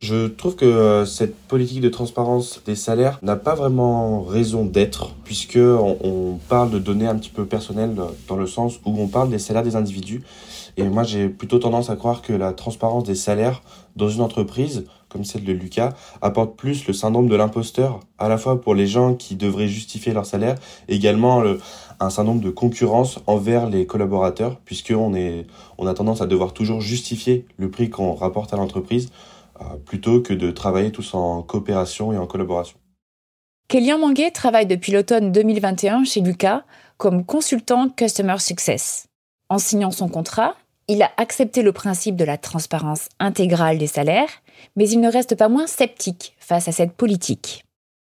Je 0.02 0.28
trouve 0.28 0.56
que 0.56 0.66
euh, 0.66 1.06
cette 1.06 1.36
politique 1.36 1.82
de 1.82 1.90
transparence 1.90 2.62
des 2.66 2.76
salaires 2.76 3.18
n'a 3.22 3.38
pas 3.38 3.56
vraiment 3.56 4.24
raison 4.24 4.66
d'être, 4.66 5.16
puisque 5.24 5.58
on, 5.58 6.38
parle 6.50 6.70
de 6.70 6.80
données 6.80 7.08
un 7.08 7.16
petit 7.16 7.30
peu 7.30 7.46
personnelles 7.46 7.96
dans 8.28 8.36
le 8.36 8.46
sens 8.46 8.80
où 8.86 8.94
on 9.00 9.08
parle 9.08 9.30
des 9.30 9.40
salaires 9.40 9.64
des 9.64 9.76
individus. 9.76 10.22
Et 10.78 10.84
moi, 10.84 11.04
j'ai 11.04 11.30
plutôt 11.30 11.60
tendance 11.60 11.90
à 11.90 11.96
croire 11.96 12.22
que 12.22 12.34
la 12.34 12.52
transparence 12.52 13.06
des 13.06 13.16
salaires 13.16 13.64
dans 13.96 14.10
une 14.10 14.22
entreprise 14.22 14.86
comme 15.16 15.24
celle 15.24 15.46
de 15.46 15.54
Lucas, 15.54 15.94
apporte 16.22 16.58
plus 16.58 16.86
le 16.88 16.94
syndrome 16.94 17.30
de 17.30 17.38
l'imposteur, 17.38 18.02
à 18.18 18.28
la 18.28 18.38
fois 18.38 18.60
pour 18.60 18.76
les 18.76 18.86
gens 18.86 19.14
qui 19.14 19.38
devraient 19.38 19.70
justifier 19.70 20.12
leur 20.12 20.26
salaire, 20.26 20.56
également 20.90 21.42
un 22.02 22.10
syndrome 22.10 22.42
de 22.42 22.50
concurrence 22.50 23.20
envers 23.26 23.70
les 23.70 23.86
collaborateurs, 23.86 24.60
puisqu'on 24.66 25.16
on 25.78 25.88
a 25.88 25.94
tendance 25.94 26.20
à 26.20 26.26
devoir 26.26 26.52
toujours 26.52 26.82
justifier 26.82 27.46
le 27.58 27.72
prix 27.72 27.90
qu'on 27.90 28.14
rapporte 28.14 28.54
à 28.54 28.58
l'entreprise, 28.58 29.10
euh, 29.62 29.64
plutôt 29.86 30.20
que 30.20 30.34
de 30.34 30.52
travailler 30.52 30.92
tous 30.92 31.14
en 31.14 31.42
coopération 31.44 32.12
et 32.12 32.18
en 32.18 32.28
collaboration. 32.28 32.78
Kélian 33.70 33.98
Manguet 33.98 34.32
travaille 34.32 34.68
depuis 34.68 34.92
l'automne 34.92 35.32
2021 35.32 36.04
chez 36.04 36.20
Lucas 36.20 36.64
comme 36.98 37.24
consultant 37.24 37.88
Customer 37.88 38.38
Success. 38.40 39.08
En 39.48 39.60
signant 39.60 39.92
son 39.92 40.10
contrat, 40.10 40.56
il 40.90 41.02
a 41.02 41.12
accepté 41.16 41.62
le 41.62 41.72
principe 41.72 42.18
de 42.18 42.26
la 42.26 42.38
transparence 42.38 43.08
intégrale 43.20 43.78
des 43.78 43.88
salaires, 43.88 44.30
mais 44.76 44.90
il 44.90 45.00
ne 45.00 45.12
reste 45.12 45.36
pas 45.36 45.50
moins 45.50 45.68
sceptique 45.68 46.36
face 46.40 46.68
à 46.68 46.72
cette 46.72 46.94
politique. 46.94 47.64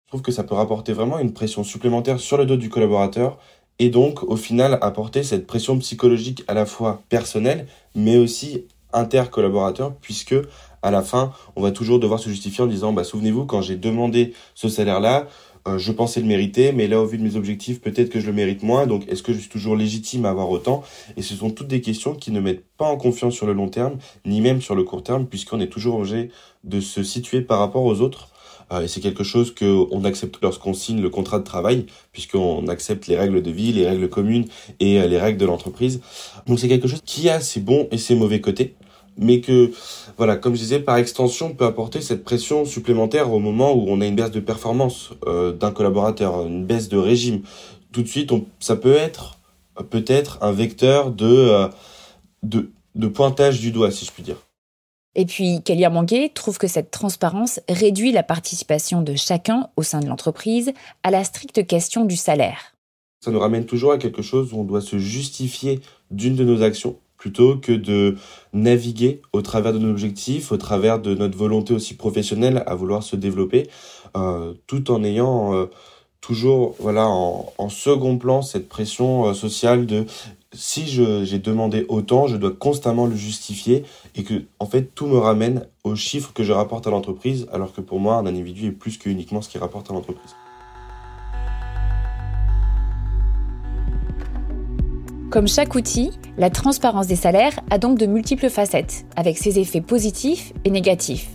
Je 0.06 0.08
trouve 0.08 0.22
que 0.22 0.32
ça 0.32 0.44
peut 0.44 0.54
rapporter 0.54 0.92
vraiment 0.92 1.18
une 1.18 1.32
pression 1.32 1.62
supplémentaire 1.62 2.18
sur 2.18 2.36
le 2.36 2.46
dos 2.46 2.56
du 2.56 2.68
collaborateur 2.68 3.38
et 3.78 3.90
donc 3.90 4.22
au 4.24 4.36
final 4.36 4.78
apporter 4.82 5.22
cette 5.22 5.46
pression 5.46 5.78
psychologique 5.78 6.44
à 6.48 6.54
la 6.54 6.66
fois 6.66 7.02
personnelle 7.08 7.66
mais 7.94 8.16
aussi 8.16 8.64
intercollaborateur 8.92 9.94
puisque 10.00 10.34
à 10.82 10.90
la 10.90 11.02
fin 11.02 11.32
on 11.56 11.62
va 11.62 11.70
toujours 11.70 12.00
devoir 12.00 12.20
se 12.20 12.28
justifier 12.28 12.64
en 12.64 12.66
disant 12.66 12.92
bah 12.92 13.04
souvenez-vous 13.04 13.46
quand 13.46 13.62
j'ai 13.62 13.76
demandé 13.76 14.34
ce 14.54 14.68
salaire 14.68 15.00
là 15.00 15.28
euh, 15.68 15.78
je 15.78 15.92
pensais 15.92 16.20
le 16.20 16.26
mériter, 16.26 16.72
mais 16.72 16.86
là, 16.86 17.00
au 17.00 17.06
vu 17.06 17.18
de 17.18 17.22
mes 17.22 17.36
objectifs, 17.36 17.80
peut-être 17.80 18.08
que 18.08 18.20
je 18.20 18.26
le 18.26 18.32
mérite 18.32 18.62
moins. 18.62 18.86
Donc, 18.86 19.06
est-ce 19.08 19.22
que 19.22 19.32
je 19.32 19.38
suis 19.38 19.48
toujours 19.48 19.76
légitime 19.76 20.24
à 20.24 20.30
avoir 20.30 20.50
autant? 20.50 20.82
Et 21.16 21.22
ce 21.22 21.34
sont 21.34 21.50
toutes 21.50 21.68
des 21.68 21.80
questions 21.80 22.14
qui 22.14 22.30
ne 22.30 22.40
mettent 22.40 22.64
pas 22.76 22.86
en 22.86 22.96
confiance 22.96 23.34
sur 23.34 23.46
le 23.46 23.52
long 23.52 23.68
terme, 23.68 23.98
ni 24.24 24.40
même 24.40 24.62
sur 24.62 24.74
le 24.74 24.84
court 24.84 25.02
terme, 25.02 25.26
puisqu'on 25.26 25.60
est 25.60 25.68
toujours 25.68 25.96
obligé 25.96 26.30
de 26.64 26.80
se 26.80 27.02
situer 27.02 27.40
par 27.42 27.58
rapport 27.58 27.84
aux 27.84 28.00
autres. 28.00 28.28
Euh, 28.72 28.82
et 28.82 28.88
c'est 28.88 29.00
quelque 29.00 29.24
chose 29.24 29.54
qu'on 29.54 30.04
accepte 30.04 30.38
lorsqu'on 30.42 30.74
signe 30.74 31.00
le 31.00 31.10
contrat 31.10 31.38
de 31.38 31.44
travail, 31.44 31.86
puisqu'on 32.12 32.68
accepte 32.68 33.06
les 33.06 33.18
règles 33.18 33.42
de 33.42 33.50
vie, 33.50 33.72
les 33.72 33.86
règles 33.86 34.08
communes 34.08 34.46
et 34.78 35.00
euh, 35.00 35.06
les 35.06 35.18
règles 35.18 35.38
de 35.38 35.46
l'entreprise. 35.46 36.00
Donc, 36.46 36.58
c'est 36.58 36.68
quelque 36.68 36.88
chose 36.88 37.02
qui 37.04 37.28
a 37.28 37.40
ses 37.40 37.60
bons 37.60 37.88
et 37.90 37.98
ses 37.98 38.14
mauvais 38.14 38.40
côtés 38.40 38.74
mais 39.20 39.40
que, 39.40 39.70
voilà, 40.16 40.36
comme 40.36 40.54
je 40.54 40.60
disais, 40.60 40.80
par 40.80 40.96
extension, 40.96 41.54
peut 41.54 41.66
apporter 41.66 42.00
cette 42.00 42.24
pression 42.24 42.64
supplémentaire 42.64 43.32
au 43.32 43.38
moment 43.38 43.72
où 43.72 43.84
on 43.88 44.00
a 44.00 44.06
une 44.06 44.16
baisse 44.16 44.30
de 44.30 44.40
performance 44.40 45.10
euh, 45.26 45.52
d'un 45.52 45.70
collaborateur, 45.70 46.46
une 46.46 46.64
baisse 46.64 46.88
de 46.88 46.96
régime. 46.96 47.42
Tout 47.92 48.02
de 48.02 48.08
suite, 48.08 48.32
ça 48.58 48.76
peut 48.76 48.94
être 48.94 49.38
peut-être 49.90 50.38
un 50.40 50.52
vecteur 50.52 51.12
de, 51.12 51.26
euh, 51.26 51.68
de, 52.42 52.70
de 52.94 53.08
pointage 53.08 53.60
du 53.60 53.70
doigt, 53.70 53.90
si 53.90 54.04
je 54.04 54.10
puis 54.10 54.22
dire. 54.22 54.36
Et 55.14 55.26
puis, 55.26 55.60
Kélia 55.64 55.90
Manguet 55.90 56.30
trouve 56.32 56.58
que 56.58 56.68
cette 56.68 56.90
transparence 56.90 57.60
réduit 57.68 58.12
la 58.12 58.22
participation 58.22 59.02
de 59.02 59.14
chacun 59.16 59.68
au 59.76 59.82
sein 59.82 60.00
de 60.00 60.06
l'entreprise 60.06 60.72
à 61.02 61.10
la 61.10 61.24
stricte 61.24 61.66
question 61.66 62.04
du 62.04 62.16
salaire. 62.16 62.76
Ça 63.22 63.30
nous 63.30 63.40
ramène 63.40 63.66
toujours 63.66 63.92
à 63.92 63.98
quelque 63.98 64.22
chose 64.22 64.52
où 64.52 64.60
on 64.60 64.64
doit 64.64 64.80
se 64.80 64.98
justifier 64.98 65.80
d'une 66.10 66.36
de 66.36 66.44
nos 66.44 66.62
actions 66.62 66.96
plutôt 67.20 67.56
que 67.56 67.72
de 67.72 68.16
naviguer 68.54 69.20
au 69.34 69.42
travers 69.42 69.74
de 69.74 69.78
nos 69.78 69.90
objectifs, 69.90 70.50
au 70.52 70.56
travers 70.56 70.98
de 70.98 71.14
notre 71.14 71.36
volonté 71.36 71.74
aussi 71.74 71.94
professionnelle 71.94 72.64
à 72.66 72.74
vouloir 72.74 73.02
se 73.02 73.14
développer, 73.14 73.68
euh, 74.16 74.54
tout 74.66 74.90
en 74.90 75.04
ayant 75.04 75.54
euh, 75.54 75.66
toujours 76.22 76.74
voilà 76.80 77.06
en, 77.06 77.68
second 77.68 78.16
plan 78.16 78.40
cette 78.40 78.70
pression 78.70 79.28
euh, 79.28 79.34
sociale 79.34 79.84
de 79.84 80.06
si 80.52 80.86
j'ai 80.86 81.38
demandé 81.38 81.84
autant, 81.88 82.26
je 82.26 82.36
dois 82.36 82.50
constamment 82.50 83.06
le 83.06 83.14
justifier 83.14 83.84
et 84.16 84.24
que 84.24 84.42
en 84.58 84.66
fait 84.66 84.94
tout 84.94 85.06
me 85.06 85.18
ramène 85.18 85.66
aux 85.84 85.94
chiffres 85.94 86.32
que 86.32 86.42
je 86.42 86.52
rapporte 86.52 86.86
à 86.86 86.90
l'entreprise, 86.90 87.46
alors 87.52 87.72
que 87.72 87.82
pour 87.82 88.00
moi 88.00 88.16
un 88.16 88.26
individu 88.26 88.68
est 88.68 88.72
plus 88.72 88.96
que 88.96 89.10
uniquement 89.10 89.42
ce 89.42 89.50
qu'il 89.50 89.60
rapporte 89.60 89.90
à 89.90 89.94
l'entreprise. 89.94 90.34
Comme 95.30 95.46
chaque 95.46 95.76
outil, 95.76 96.10
la 96.38 96.50
transparence 96.50 97.06
des 97.06 97.14
salaires 97.14 97.60
a 97.70 97.78
donc 97.78 97.98
de 97.98 98.06
multiples 98.06 98.50
facettes, 98.50 99.04
avec 99.14 99.38
ses 99.38 99.60
effets 99.60 99.80
positifs 99.80 100.52
et 100.64 100.70
négatifs. 100.70 101.30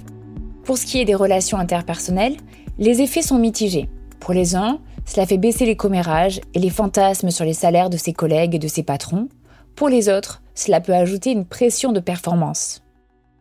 Pour 0.66 0.78
ce 0.78 0.86
qui 0.86 1.00
est 1.00 1.06
des 1.06 1.16
relations 1.16 1.58
interpersonnelles, 1.58 2.36
les 2.78 3.02
effets 3.02 3.22
sont 3.22 3.40
mitigés. 3.40 3.88
Pour 4.20 4.34
les 4.34 4.58
uns, 4.58 4.80
cela 5.06 5.26
fait 5.26 5.38
baisser 5.38 5.66
les 5.66 5.78
commérages 5.78 6.42
et 6.54 6.60
les 6.60 6.70
fantasmes 6.70 7.32
sur 7.32 7.46
les 7.46 7.54
salaires 7.54 7.90
de 7.90 7.96
ses 7.96 8.12
collègues 8.12 8.56
et 8.56 8.60
de 8.60 8.68
ses 8.68 8.84
patrons. 8.84 9.30
Pour 9.78 9.88
les 9.88 10.10
autres, 10.10 10.42
cela 10.56 10.82
peut 10.82 10.94
ajouter 10.94 11.32
une 11.32 11.46
pression 11.46 11.94
de 11.94 12.02
performance. 12.02 12.85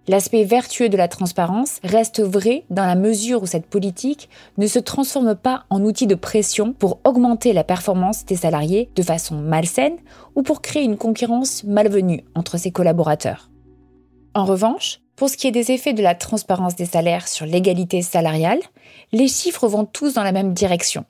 L'aspect 0.07 0.45
vertueux 0.45 0.91
de 0.91 0.99
la 0.99 1.09
transparence 1.09 1.79
reste 1.83 2.21
vrai 2.21 2.65
dans 2.69 2.85
la 2.85 2.95
mesure 2.95 3.43
où 3.43 3.47
cette 3.47 3.67
politique 3.67 4.29
ne 4.59 4.67
se 4.67 4.79
transforme 4.79 5.35
pas 5.35 5.65
en 5.71 5.83
outil 5.83 6.07
de 6.07 6.15
pression 6.15 6.75
pour 6.75 7.01
augmenter 7.05 7.55
la 7.55 7.65
performance 7.65 8.27
des 8.27 8.37
salariés 8.37 8.91
de 8.95 9.03
façon 9.03 9.37
malsaine 9.37 9.97
ou 10.35 10.43
pour 10.43 10.61
créer 10.61 10.83
une 10.83 10.99
concurrence 10.99 11.65
malvenue 11.65 12.23
entre 12.35 12.59
ses 12.59 12.71
collaborateurs. 12.71 13.51
En 14.35 14.45
revanche, 14.45 15.01
pour 15.17 15.31
ce 15.31 15.39
qui 15.39 15.47
est 15.47 15.53
des 15.53 15.71
effets 15.71 15.95
de 15.95 16.03
la 16.03 16.15
transparence 16.15 16.77
des 16.77 16.87
salaires 16.87 17.29
sur 17.29 17.47
l'égalité 17.47 18.03
salariale, 18.03 18.61
les 19.13 19.29
chiffres 19.29 19.69
vont 19.69 19.87
tous 19.87 20.15
dans 20.15 20.25
la 20.25 20.33
même 20.33 20.53
direction. 20.53 21.07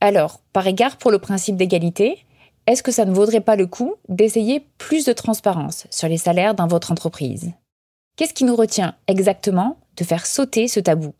Alors, 0.00 0.40
par 0.54 0.66
égard 0.66 0.96
pour 0.96 1.10
le 1.10 1.18
principe 1.18 1.56
d'égalité, 1.56 2.24
est-ce 2.66 2.82
que 2.82 2.92
ça 2.92 3.04
ne 3.04 3.12
vaudrait 3.12 3.40
pas 3.40 3.56
le 3.56 3.66
coup 3.66 3.94
d'essayer 4.08 4.64
plus 4.78 5.04
de 5.04 5.12
transparence 5.12 5.86
sur 5.90 6.08
les 6.08 6.18
salaires 6.18 6.54
dans 6.54 6.68
votre 6.68 6.92
entreprise? 6.92 7.52
Qu'est-ce 8.16 8.34
qui 8.34 8.44
nous 8.44 8.56
retient 8.56 8.96
exactement 9.06 9.78
de 9.96 10.04
faire 10.04 10.26
sauter 10.26 10.68
ce 10.68 10.80
tabou? 10.80 11.14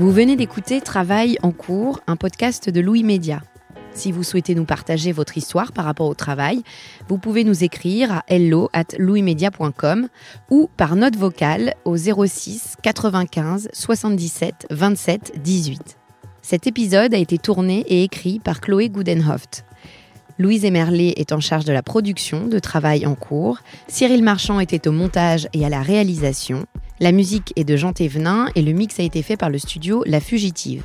Vous 0.00 0.12
venez 0.12 0.34
d'écouter 0.34 0.80
Travail 0.80 1.36
en 1.42 1.52
cours, 1.52 2.00
un 2.06 2.16
podcast 2.16 2.70
de 2.70 2.80
Louis 2.80 3.02
Média. 3.02 3.42
Si 3.92 4.12
vous 4.12 4.22
souhaitez 4.22 4.54
nous 4.54 4.64
partager 4.64 5.12
votre 5.12 5.36
histoire 5.36 5.72
par 5.72 5.84
rapport 5.84 6.08
au 6.08 6.14
travail, 6.14 6.62
vous 7.08 7.18
pouvez 7.18 7.44
nous 7.44 7.64
écrire 7.64 8.12
à 8.12 8.24
hello 8.28 8.70
at 8.72 8.84
ou 10.50 10.68
par 10.76 10.96
note 10.96 11.16
vocale 11.16 11.74
au 11.84 11.96
06 11.96 12.76
95 12.82 13.68
77 13.72 14.66
27 14.70 15.42
18. 15.42 15.98
Cet 16.42 16.66
épisode 16.66 17.14
a 17.14 17.18
été 17.18 17.38
tourné 17.38 17.84
et 17.88 18.04
écrit 18.04 18.38
par 18.38 18.60
Chloé 18.60 18.88
Gudenhoft. 18.88 19.64
Louise 20.38 20.64
Emerlé 20.64 21.12
est 21.16 21.32
en 21.32 21.40
charge 21.40 21.66
de 21.66 21.72
la 21.72 21.82
production 21.82 22.46
de 22.46 22.58
Travail 22.58 23.04
en 23.06 23.14
cours, 23.14 23.58
Cyril 23.88 24.22
Marchand 24.22 24.58
était 24.58 24.88
au 24.88 24.92
montage 24.92 25.48
et 25.52 25.66
à 25.66 25.68
la 25.68 25.82
réalisation, 25.82 26.64
la 26.98 27.12
musique 27.12 27.52
est 27.56 27.64
de 27.64 27.76
Jean 27.76 27.92
Thévenin 27.92 28.48
et 28.54 28.62
le 28.62 28.72
mix 28.72 29.00
a 29.00 29.02
été 29.02 29.22
fait 29.22 29.36
par 29.38 29.48
le 29.48 29.58
studio 29.58 30.02
La 30.06 30.20
Fugitive. 30.20 30.84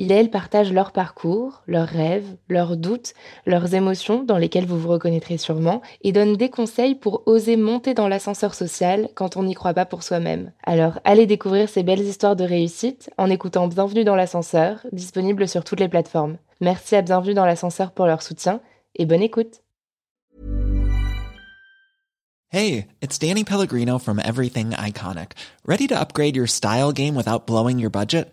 il 0.00 0.12
et 0.12 0.14
elle 0.14 0.30
partagent 0.30 0.72
leur 0.72 0.92
parcours, 0.92 1.62
leurs 1.66 1.86
rêves, 1.86 2.24
leurs 2.48 2.78
doutes, 2.78 3.12
leurs 3.44 3.74
émotions 3.74 4.24
dans 4.24 4.38
lesquelles 4.38 4.64
vous 4.64 4.78
vous 4.78 4.88
reconnaîtrez 4.88 5.36
sûrement 5.36 5.82
et 6.00 6.10
donnent 6.10 6.38
des 6.38 6.48
conseils 6.48 6.94
pour 6.94 7.22
oser 7.26 7.58
monter 7.58 7.92
dans 7.92 8.08
l'ascenseur 8.08 8.54
social 8.54 9.10
quand 9.14 9.36
on 9.36 9.42
n'y 9.42 9.52
croit 9.52 9.74
pas 9.74 9.84
pour 9.84 10.02
soi-même. 10.02 10.52
Alors 10.64 11.00
allez 11.04 11.26
découvrir 11.26 11.68
ces 11.68 11.82
belles 11.82 12.00
histoires 12.00 12.34
de 12.34 12.44
réussite 12.44 13.10
en 13.18 13.28
écoutant 13.28 13.68
Bienvenue 13.68 14.04
dans 14.04 14.16
l'ascenseur, 14.16 14.86
disponible 14.90 15.46
sur 15.46 15.64
toutes 15.64 15.80
les 15.80 15.88
plateformes. 15.88 16.38
Merci 16.62 16.96
à 16.96 17.02
Bienvenue 17.02 17.34
dans 17.34 17.44
l'ascenseur 17.44 17.92
pour 17.92 18.06
leur 18.06 18.22
soutien 18.22 18.62
et 18.96 19.04
bonne 19.04 19.22
écoute. 19.22 19.60
Hey, 22.48 22.86
it's 23.02 23.18
Danny 23.18 23.44
Pellegrino 23.44 23.98
from 23.98 24.18
Everything 24.18 24.70
Iconic. 24.70 25.32
Ready 25.66 25.86
to 25.88 25.94
upgrade 25.94 26.36
your 26.36 26.48
style 26.48 26.90
game 26.90 27.14
without 27.14 27.46
blowing 27.46 27.78
your 27.78 27.90
budget? 27.90 28.32